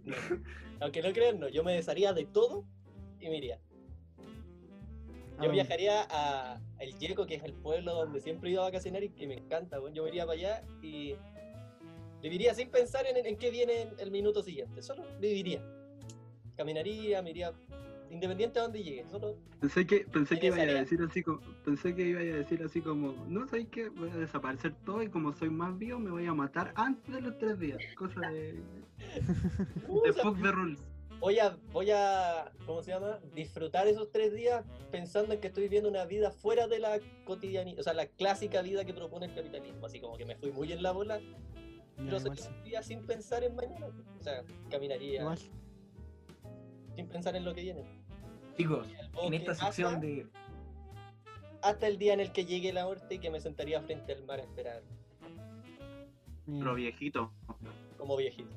[0.05, 0.17] No.
[0.81, 1.49] Aunque no crean, no.
[1.49, 2.65] Yo me desharía de todo
[3.21, 3.57] y me iría.
[3.57, 3.59] ¿a
[4.19, 5.53] Yo dónde?
[5.53, 9.11] viajaría a El Yeco, que es el pueblo donde siempre he ido a vacacionar y
[9.11, 9.79] que me encanta.
[9.81, 9.95] weón.
[9.95, 11.15] Yo me iría para allá y
[12.23, 14.83] viviría sin pensar en, en qué viene en el minuto siguiente.
[14.83, 15.63] Solo viviría.
[16.57, 17.53] Caminaría, me iría
[18.11, 19.07] independiente a donde llegue.
[19.11, 22.63] Solo Pensé que, pensé que iba a decir así como, pensé que iba a decir
[22.63, 26.11] así como, no sé qué, voy a desaparecer todo y como soy más vivo me
[26.11, 27.79] voy a matar antes de los tres días.
[27.97, 28.61] Cosa de,
[29.89, 30.79] Uh, de fuck the rules.
[31.21, 33.19] voy a, voy a, ¿cómo se llama?
[33.35, 37.81] Disfrutar esos tres días pensando en que estoy viviendo una vida fuera de la cotidianidad,
[37.81, 39.87] o sea, la clásica vida que propone el capitalismo.
[39.87, 41.21] Así como que me fui muy en la bola,
[41.97, 42.49] pero igual sería sí.
[42.57, 43.87] un día sin pensar en mañana.
[44.19, 45.39] O sea, caminaría Igual.
[46.95, 47.85] sin pensar en lo que viene.
[48.63, 48.87] Chicos,
[49.23, 50.27] en esta sección hasta- de.
[51.63, 54.25] Hasta el día en el que llegue la muerte y que me sentaría frente al
[54.25, 54.83] mar a esperar,
[56.47, 57.33] Ya, Pero viejito.
[57.99, 58.51] como viejito.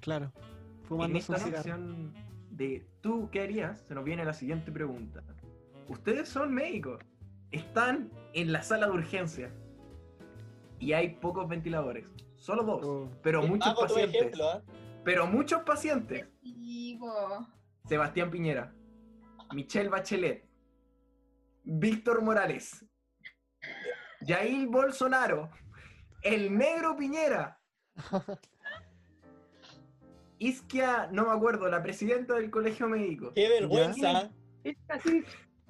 [0.00, 0.32] Claro.
[0.34, 1.62] En Fumando esta su cigarro.
[1.62, 2.14] sección
[2.50, 3.80] de ¿tú qué harías?
[3.80, 5.22] Se nos viene la siguiente pregunta.
[5.88, 7.00] Ustedes son médicos,
[7.52, 9.50] están en la sala de urgencia
[10.78, 12.06] y hay pocos ventiladores,
[12.36, 13.08] solo dos, Oh.
[13.22, 14.20] pero muchos pacientes.
[14.20, 14.62] ejemplo, ¿ah?
[15.04, 16.26] Pero muchos pacientes.
[16.42, 17.46] Sí, po.
[17.86, 18.72] Sebastián Piñera,
[19.54, 20.44] Michelle Bachelet,
[21.62, 22.84] Víctor Morales,
[24.26, 25.50] Jair Bolsonaro,
[26.22, 27.60] el negro Piñera,
[30.38, 33.32] Isquia, no me acuerdo, la presidenta del colegio médico.
[33.34, 34.30] ¡Qué vergüenza!
[34.64, 35.24] Es así.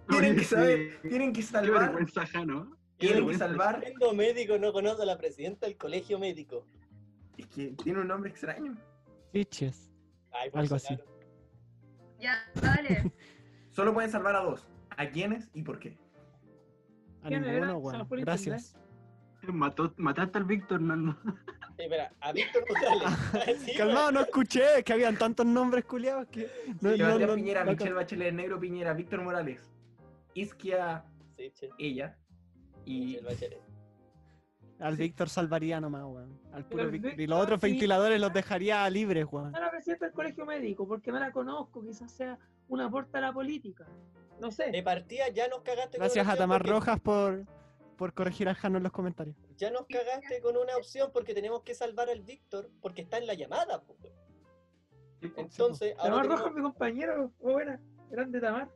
[0.09, 2.76] Tienen que saber, tienen que Qué salvar, vergüenza, Jano.
[2.99, 3.80] Qué tienen que salvar.
[3.80, 6.66] Siendo médico no conoce a la presidenta del colegio médico.
[7.37, 8.76] Es que tiene un nombre extraño.
[9.32, 9.91] Fiches.
[10.32, 10.97] Ay, Algo así.
[12.18, 13.12] Ya, dale.
[13.75, 14.68] Solo pueden salvar a dos.
[14.97, 15.99] ¿A quiénes y por qué?
[17.22, 18.77] A ninguno, el Gracias.
[19.49, 21.16] Mató, mataste al Víctor, Nando.
[21.79, 22.64] Espera, a Víctor.
[23.59, 26.49] Sí, Calmado, no escuché que habían tantos nombres culiados que.
[26.81, 29.61] No, no, Piñera, no- Michelle Bachelet, el negro Piñera, Víctor Morales,
[30.35, 31.05] Isquia,
[31.79, 32.16] ella.
[32.85, 33.74] Y Michelle Bachelet.
[34.81, 36.39] Al Víctor salvaría nomás, weón.
[36.53, 37.20] Al puro el Víctor.
[37.20, 37.68] Y los otros sí.
[37.70, 39.53] ventiladores los dejaría libres, weón.
[39.53, 43.20] No la presidenta del colegio médico, porque no la conozco, quizás sea un aporte a
[43.20, 43.87] la política.
[44.41, 44.70] No sé.
[44.70, 47.45] De partida ya nos cagaste con Gracias una a Tamar porque- Rojas por,
[47.97, 49.37] por corregir a Jano en los comentarios.
[49.57, 53.27] Ya nos cagaste con una opción porque tenemos que salvar al Víctor porque está en
[53.29, 53.81] la llamada.
[53.83, 54.14] po, weón.
[55.37, 57.33] Entonces, ahora Tamar tenemos- Rojas, mi compañero.
[57.41, 57.81] Muy buena.
[58.11, 58.68] Grande Tamar.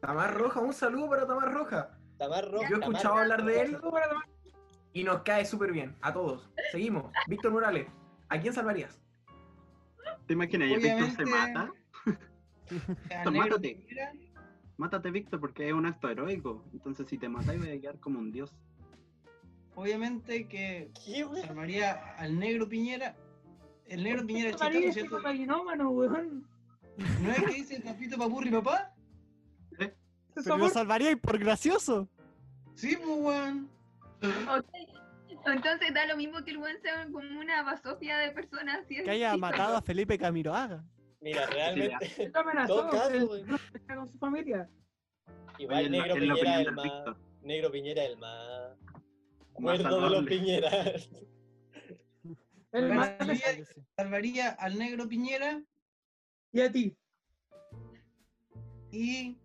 [0.00, 1.98] Tamar Roja, un saludo para Tamar Roja.
[2.16, 2.70] Tamar Rojas.
[2.70, 4.24] Yo he escuchado hablar de él Saludos para Tamar.
[4.96, 5.94] Y nos cae súper bien.
[6.00, 6.48] A todos.
[6.72, 7.12] Seguimos.
[7.28, 7.86] Víctor Morales,
[8.30, 8.98] ¿a quién salvarías?
[10.26, 10.70] ¿Te imaginas?
[10.70, 11.70] Víctor se mata.
[13.30, 13.86] Negro mátate.
[14.78, 16.64] Mátate, Víctor, porque es un acto heroico.
[16.72, 18.56] Entonces, si te matáis, vas a quedar como un dios.
[19.74, 20.90] obviamente que
[21.46, 23.14] salvaría al negro Piñera.
[23.84, 25.16] El negro Piñera es María chistoso, es ¿cierto?
[25.18, 26.48] cocainómano, weón.
[27.20, 28.94] ¿No es que dice papito papurri papá?
[29.78, 29.94] Ese
[30.42, 32.08] Pero lo salvaría y por gracioso.
[32.74, 33.75] Sí, pues weón.
[34.58, 34.68] Ok.
[35.46, 38.84] Entonces da lo mismo que el buen sea como una basofia de personas.
[38.86, 40.84] Que haya matado a Felipe Camiroaga.
[41.20, 42.30] Mira, realmente.
[42.34, 43.30] Amenazó Todo caso,
[43.86, 44.68] con su familia.
[45.58, 47.16] Igual Oye, Negro Piñera el del más.
[47.42, 48.78] Negro Piñera el más.
[48.78, 50.30] Más Muerto de los salvable.
[50.30, 50.70] Piñera.
[52.72, 53.12] El más
[53.96, 55.62] salvaría, al negro Piñera
[56.52, 56.96] y a ti.
[58.90, 59.38] y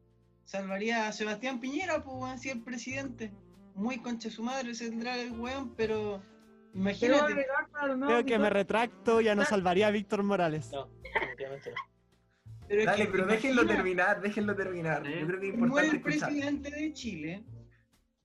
[0.43, 3.31] salvaría a Sebastián Piñera, pues, si el presidente.
[3.75, 7.33] Muy concha su madre se tendrá el weón, pero Pero, imagínate.
[7.33, 10.69] Ricardo, no, Creo que me retracto, ya no salvaría a Víctor Morales.
[10.71, 11.75] No, definitivamente no.
[12.67, 15.05] Pero es Dale, que pero déjenlo imagina, terminar, déjenlo terminar.
[15.05, 15.13] Sí.
[15.19, 16.29] Yo creo que es Muere importante el escuchar.
[16.29, 17.43] presidente de Chile,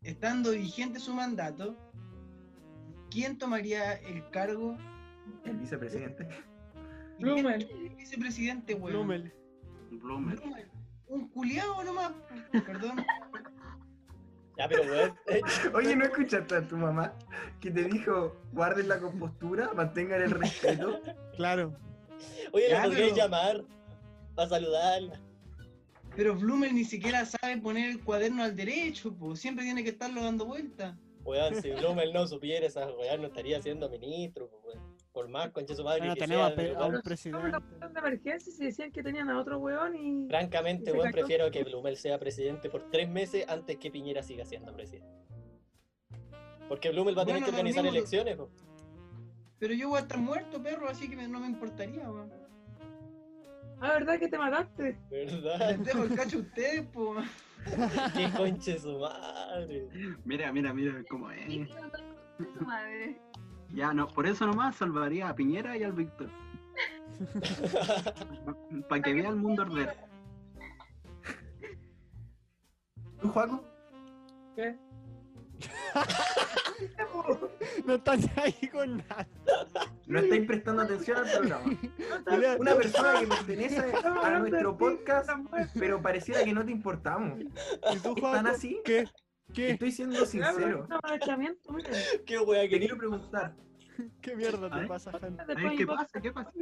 [0.02, 1.76] estando vigente su mandato,
[3.10, 4.76] ¿quién tomaría el cargo?
[5.44, 6.28] El vicepresidente.
[7.18, 7.68] ¿Y quién Blumel.
[7.70, 8.92] el vicepresidente, weón?
[8.92, 9.32] Blumel.
[9.90, 10.36] Bloomer.
[10.40, 10.70] Blumel.
[11.08, 12.12] Un culiao nomás,
[12.64, 13.04] perdón.
[14.58, 15.14] Ya, pero weón.
[15.74, 17.12] Oye, ¿no escuchaste a tu mamá
[17.60, 21.00] que te dijo guarden la compostura, mantengan el respeto?
[21.36, 21.76] Claro.
[22.52, 23.64] Oye, la podríais pero- llamar
[24.34, 25.20] para saludarla.
[26.16, 29.36] Pero Blumel ni siquiera sabe poner el cuaderno al derecho, po.
[29.36, 30.96] siempre tiene que estarlo dando vuelta.
[31.24, 34.95] Weón, si Blumel no supiera esa weón, no estaría siendo ministro, pues, weón.
[35.16, 37.02] Por más concha su madre Bueno, que tenemos sea, a, pe- pero, a un weón,
[37.02, 37.48] presidente.
[37.48, 40.28] De emergencia y se decían que tenían a otro weón y.
[40.28, 44.74] Francamente, weón, prefiero que Blumel sea presidente por tres meses antes que Piñera siga siendo
[44.74, 45.08] presidente.
[46.68, 48.50] Porque Blumel va a tener Bueno, que organizar mismo- elecciones, po.
[49.58, 52.30] Pero yo voy a estar muerto, perro, así que me- no me importaría, weón.
[53.80, 54.98] Ah, ¿verdad que te mataste?
[55.10, 55.70] ¿verdad?
[55.70, 57.16] Les dejo el cacho a ustedes, po.
[58.14, 59.88] Qué conche su madre.
[60.26, 61.70] Mira, mira, mira cómo es.
[62.58, 63.18] Su madre.
[63.76, 66.30] Ya, no, por eso nomás salvaría a Piñera y al Víctor.
[68.88, 69.94] Para que vea el mundo arder.
[73.20, 73.62] ¿Tú, Juaco?
[74.56, 74.76] ¿Qué?
[77.86, 79.26] No están ahí con nada.
[80.06, 81.64] No estáis prestando atención al programa.
[82.58, 85.30] Una persona que pertenece a nuestro podcast,
[85.78, 87.40] pero pareciera que no te importamos.
[87.40, 88.48] ¿Y tú, ¿Están Juaco?
[88.48, 88.80] así?
[88.84, 89.06] ¿Qué?
[89.52, 89.70] ¿Qué?
[89.70, 90.86] Estoy siendo sincero.
[92.26, 93.54] Qué Te que quiero preguntar.
[94.20, 95.36] ¿Qué mierda te pasa, Jan?
[95.36, 96.20] Después Ay, mi ¿Qué pasa?
[96.20, 96.52] ¿Qué pasa?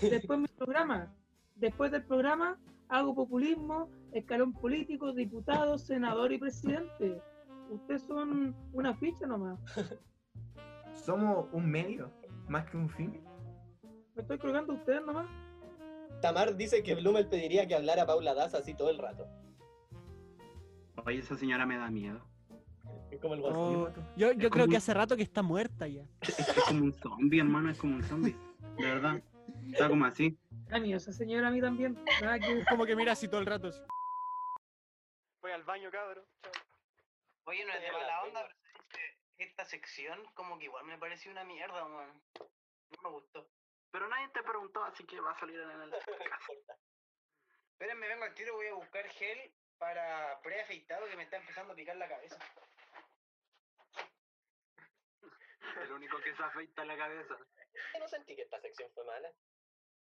[0.00, 1.14] después mi programa.
[1.56, 2.58] Después del programa
[2.88, 7.20] hago populismo, escalón político, diputado, senador y presidente.
[7.70, 9.58] Ustedes son una ficha nomás.
[10.94, 12.10] Somos un medio,
[12.48, 13.22] más que un fin.
[14.14, 15.26] Me estoy colgando a ustedes nomás.
[16.20, 19.28] Tamar dice que Blumel pediría que hablara Paula Daza así todo el rato.
[21.04, 22.20] Oye, esa señora me da miedo.
[23.10, 26.02] Es como el Oh, yo yo Es creo que hace rato que está muerta ya.
[26.22, 28.36] Es, es como un zombie, hermano, es como un zombie.
[28.76, 29.22] De verdad.
[29.72, 30.38] Está como así.
[30.70, 31.98] A mí, esa señora a mí también.
[32.20, 33.68] Nada que Es como que mira así todo el rato.
[33.68, 33.80] así.
[35.40, 36.24] Voy al baño, cabrón.
[37.44, 38.46] Oye, no es de mala onda,
[38.92, 39.04] pero
[39.38, 42.22] esta sección como que igual me pareció una mierda, weón.
[42.38, 43.48] No me gustó.
[43.90, 45.92] Pero nadie te preguntó, así que va a salir en el.
[47.72, 49.38] Espérenme, vengo al tiro, voy a buscar gel
[49.78, 52.38] para pre-afeitado que me está empezando a picar la cabeza.
[55.82, 57.36] El único que se afeita la cabeza.
[57.94, 59.30] Yo no sentí que esta sección fue mala.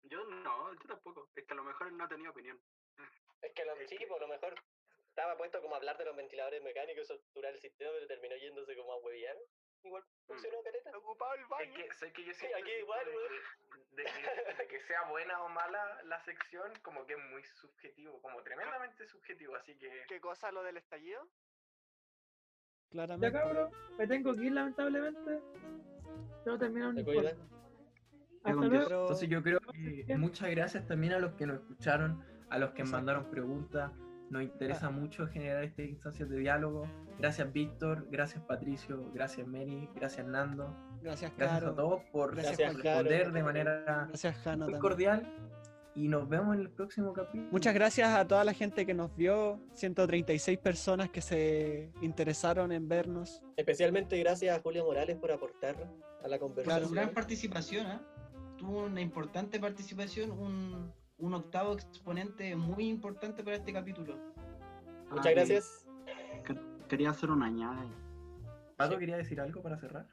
[0.04, 1.30] Yo no, yo tampoco.
[1.36, 2.60] Es que a lo mejor él no tenía opinión.
[3.42, 4.56] Es que lo, sí, por lo mejor
[5.10, 8.76] estaba puesto como a hablar de los ventiladores mecánicos, estructurar el sistema, pero terminó yéndose
[8.76, 9.38] como a huevear.
[9.84, 10.98] Igual funcionó, careta.
[10.98, 14.04] Ocupado el Es que, sé que yo Sí, siento aquí que igual, de, que, de
[14.04, 18.42] que- de que sea buena o mala la sección, como que es muy subjetivo, como
[18.44, 20.04] tremendamente subjetivo, así que...
[20.08, 21.24] ¿Qué cosa lo del estallido?
[21.24, 23.32] Ya Claramente.
[23.32, 25.40] cabrón, me tengo que ir lamentablemente.
[26.44, 27.32] Pero-
[28.44, 32.82] Entonces yo creo que muchas gracias también a los que nos escucharon, a los que
[32.82, 32.98] Exacto.
[32.98, 33.92] mandaron preguntas.
[34.32, 36.88] Nos interesa mucho generar estas instancias de diálogo.
[37.20, 40.74] Gracias Víctor, gracias Patricio, gracias Mary, gracias Nando.
[41.02, 43.34] Gracias, Gracias a todos por Gracias, responder Caro.
[43.34, 44.66] de manera Gracias, Jano.
[44.66, 44.82] muy también.
[44.82, 45.34] cordial.
[45.96, 47.52] Y nos vemos en el próximo capítulo.
[47.52, 52.88] Muchas gracias a toda la gente que nos vio, 136 personas que se interesaron en
[52.88, 53.42] vernos.
[53.58, 55.76] Especialmente gracias a Julio Morales por aportar
[56.24, 56.88] a la conversación.
[56.88, 58.02] su gran participación, ¿ah?
[58.58, 64.18] Tuvo una importante participación, un, un octavo exponente muy importante para este capítulo.
[65.10, 65.86] Muchas Ah, gracias.
[66.46, 67.86] que- Quería hacer una añada.
[68.76, 70.06] Pato quería decir algo para cerrar.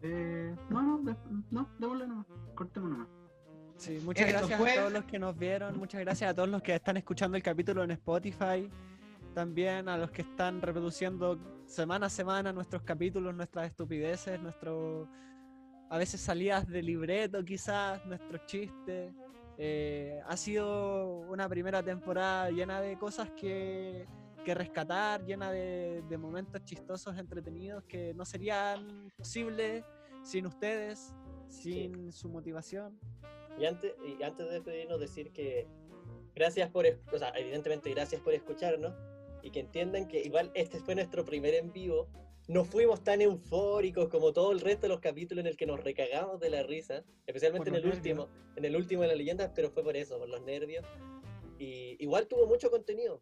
[0.00, 1.16] Eh, no, no, de-
[1.50, 2.26] no, démosle nomás.
[2.54, 3.08] Cortemos nomás.
[3.76, 6.48] Sí, muchas Esto gracias fue- a todos los que nos vieron, muchas gracias a todos
[6.48, 8.70] los que están escuchando el capítulo en Spotify,
[9.34, 15.06] también a los que están reproduciendo semana a semana nuestros capítulos, nuestras estupideces, nuestro
[15.90, 19.12] a veces salidas de libreto quizás, nuestros chistes.
[19.58, 24.06] Eh, ha sido una primera temporada llena de cosas que,
[24.44, 29.84] que rescatar, llena de, de momentos chistosos, entretenidos, que no serían posibles
[30.22, 31.14] sin ustedes,
[31.48, 32.98] sin su motivación.
[33.58, 35.66] Y antes, y antes de despedirnos, decir que
[36.34, 38.94] gracias por, o sea, evidentemente gracias por escucharnos
[39.42, 42.08] y que entiendan que igual este fue nuestro primer en vivo.
[42.48, 45.82] No fuimos tan eufóricos como todo el resto de los capítulos en el que nos
[45.82, 49.70] recagamos de la risa, especialmente en el último, en el último de la leyenda, pero
[49.70, 50.84] fue por eso, por los nervios.
[51.58, 53.20] Y igual tuvo mucho contenido.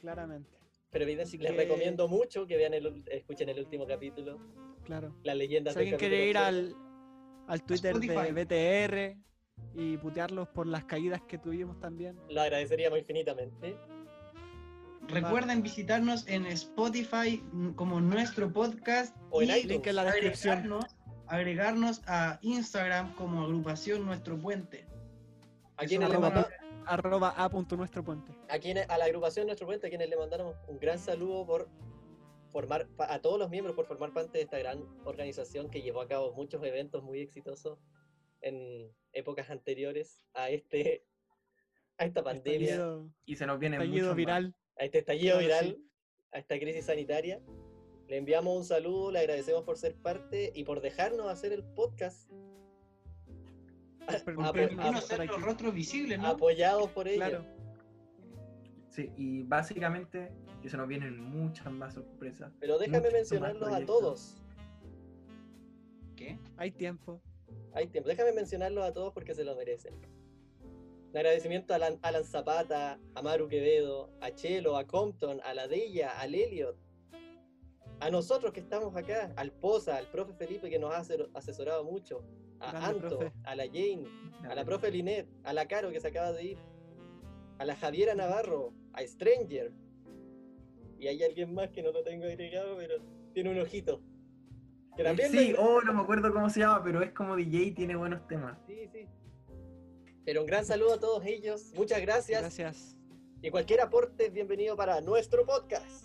[0.00, 0.50] Claramente,
[0.90, 4.38] Pero les que- recomiendo mucho que vean el, escuchen el último capítulo,
[4.84, 5.14] claro.
[5.24, 6.74] las leyendas Si alguien quiere ir al,
[7.46, 9.16] al Twitter de BTR
[9.74, 12.16] y putearlos por las caídas que tuvimos también.
[12.28, 13.74] lo agradeceríamos infinitamente.
[15.08, 19.62] Recuerden visitarnos en Spotify mm, como nuestro podcast O en y.
[19.64, 20.58] Link en la descripción.
[20.58, 20.96] agregarnos,
[21.26, 24.86] agregarnos a Instagram como agrupación Nuestro Puente.
[25.76, 26.48] A Eso quienes le arroba- manda-
[26.86, 28.32] Arroba a punto nuestro puente.
[28.48, 31.68] a, quienes, a la agrupación Nuestro Puente, a quienes le mandamos un gran saludo por
[32.50, 36.08] formar, a todos los miembros por formar parte de esta gran organización que llevó a
[36.08, 37.78] cabo muchos eventos muy exitosos
[38.40, 41.04] en épocas anteriores a este
[41.98, 44.54] a esta pandemia, Estallido, Y se nos viene mucho viral.
[44.78, 45.90] A este estallido Claro, viral, sí.
[46.32, 47.40] a esta crisis sanitaria.
[48.08, 52.28] Le enviamos un saludo, le agradecemos por ser parte y por dejarnos hacer el podcast.
[53.98, 55.44] Por Apo- permitirnos apo- Permitirnos estar ser los aquí.
[55.44, 56.26] rostros visibles, ¿no?
[56.28, 57.28] apoyados por ella.
[57.28, 57.44] Claro.
[58.88, 62.50] Sí, y básicamente que se nos vienen muchas más sorpresas.
[62.58, 64.42] Pero déjame mencionarlos a todos.
[66.16, 66.38] ¿Qué?
[66.56, 67.20] Hay tiempo.
[67.74, 68.08] Hay tiempo.
[68.08, 69.94] Déjame mencionarlos a todos porque se lo merecen.
[71.18, 75.66] Un agradecimiento a Alan, Alan Zapata, a Maru Quevedo, a Chelo, a Compton, a la
[75.66, 76.76] Deya, al Elliot,
[77.98, 81.02] a nosotros que estamos acá, al Poza, al profe Felipe que nos ha
[81.34, 82.22] asesorado mucho,
[82.60, 83.32] a Grande Anto, profe.
[83.42, 84.04] a la Jane,
[84.48, 86.58] a la profe Linet, a la Caro que se acaba de ir,
[87.58, 89.72] a la Javiera Navarro, a Stranger.
[91.00, 92.94] Y hay alguien más que no lo tengo agregado, pero
[93.34, 94.00] tiene un ojito.
[94.96, 97.58] Que también Sí, lo- oh, no me acuerdo cómo se llama, pero es como DJ
[97.64, 98.56] y tiene buenos temas.
[98.68, 99.08] Sí, sí.
[100.28, 101.72] Pero un gran saludo a todos ellos.
[101.74, 102.42] Muchas gracias.
[102.42, 102.94] Gracias.
[103.40, 106.04] Y cualquier aporte es bienvenido para nuestro podcast.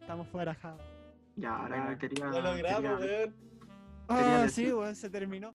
[0.00, 0.76] Estamos fuera, ja.
[1.36, 2.24] Ya, ahora Bueno, quería.
[2.26, 3.36] Lo logramos, quería- weón.
[4.08, 5.54] Ah, decir- sí, weón, se terminó.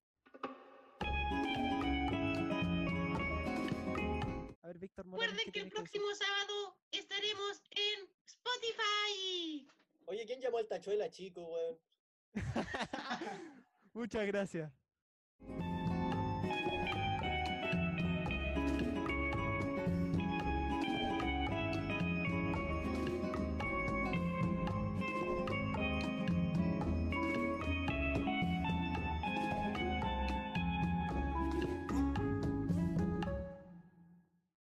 [4.62, 9.68] A ver, Víctor Morales, Recuerden ¿qué que el que próximo sábado estaremos en Spotify.
[10.06, 11.78] Oye, ¿quién llamó al tachuela, chico, weón?
[13.92, 14.72] Muchas gracias.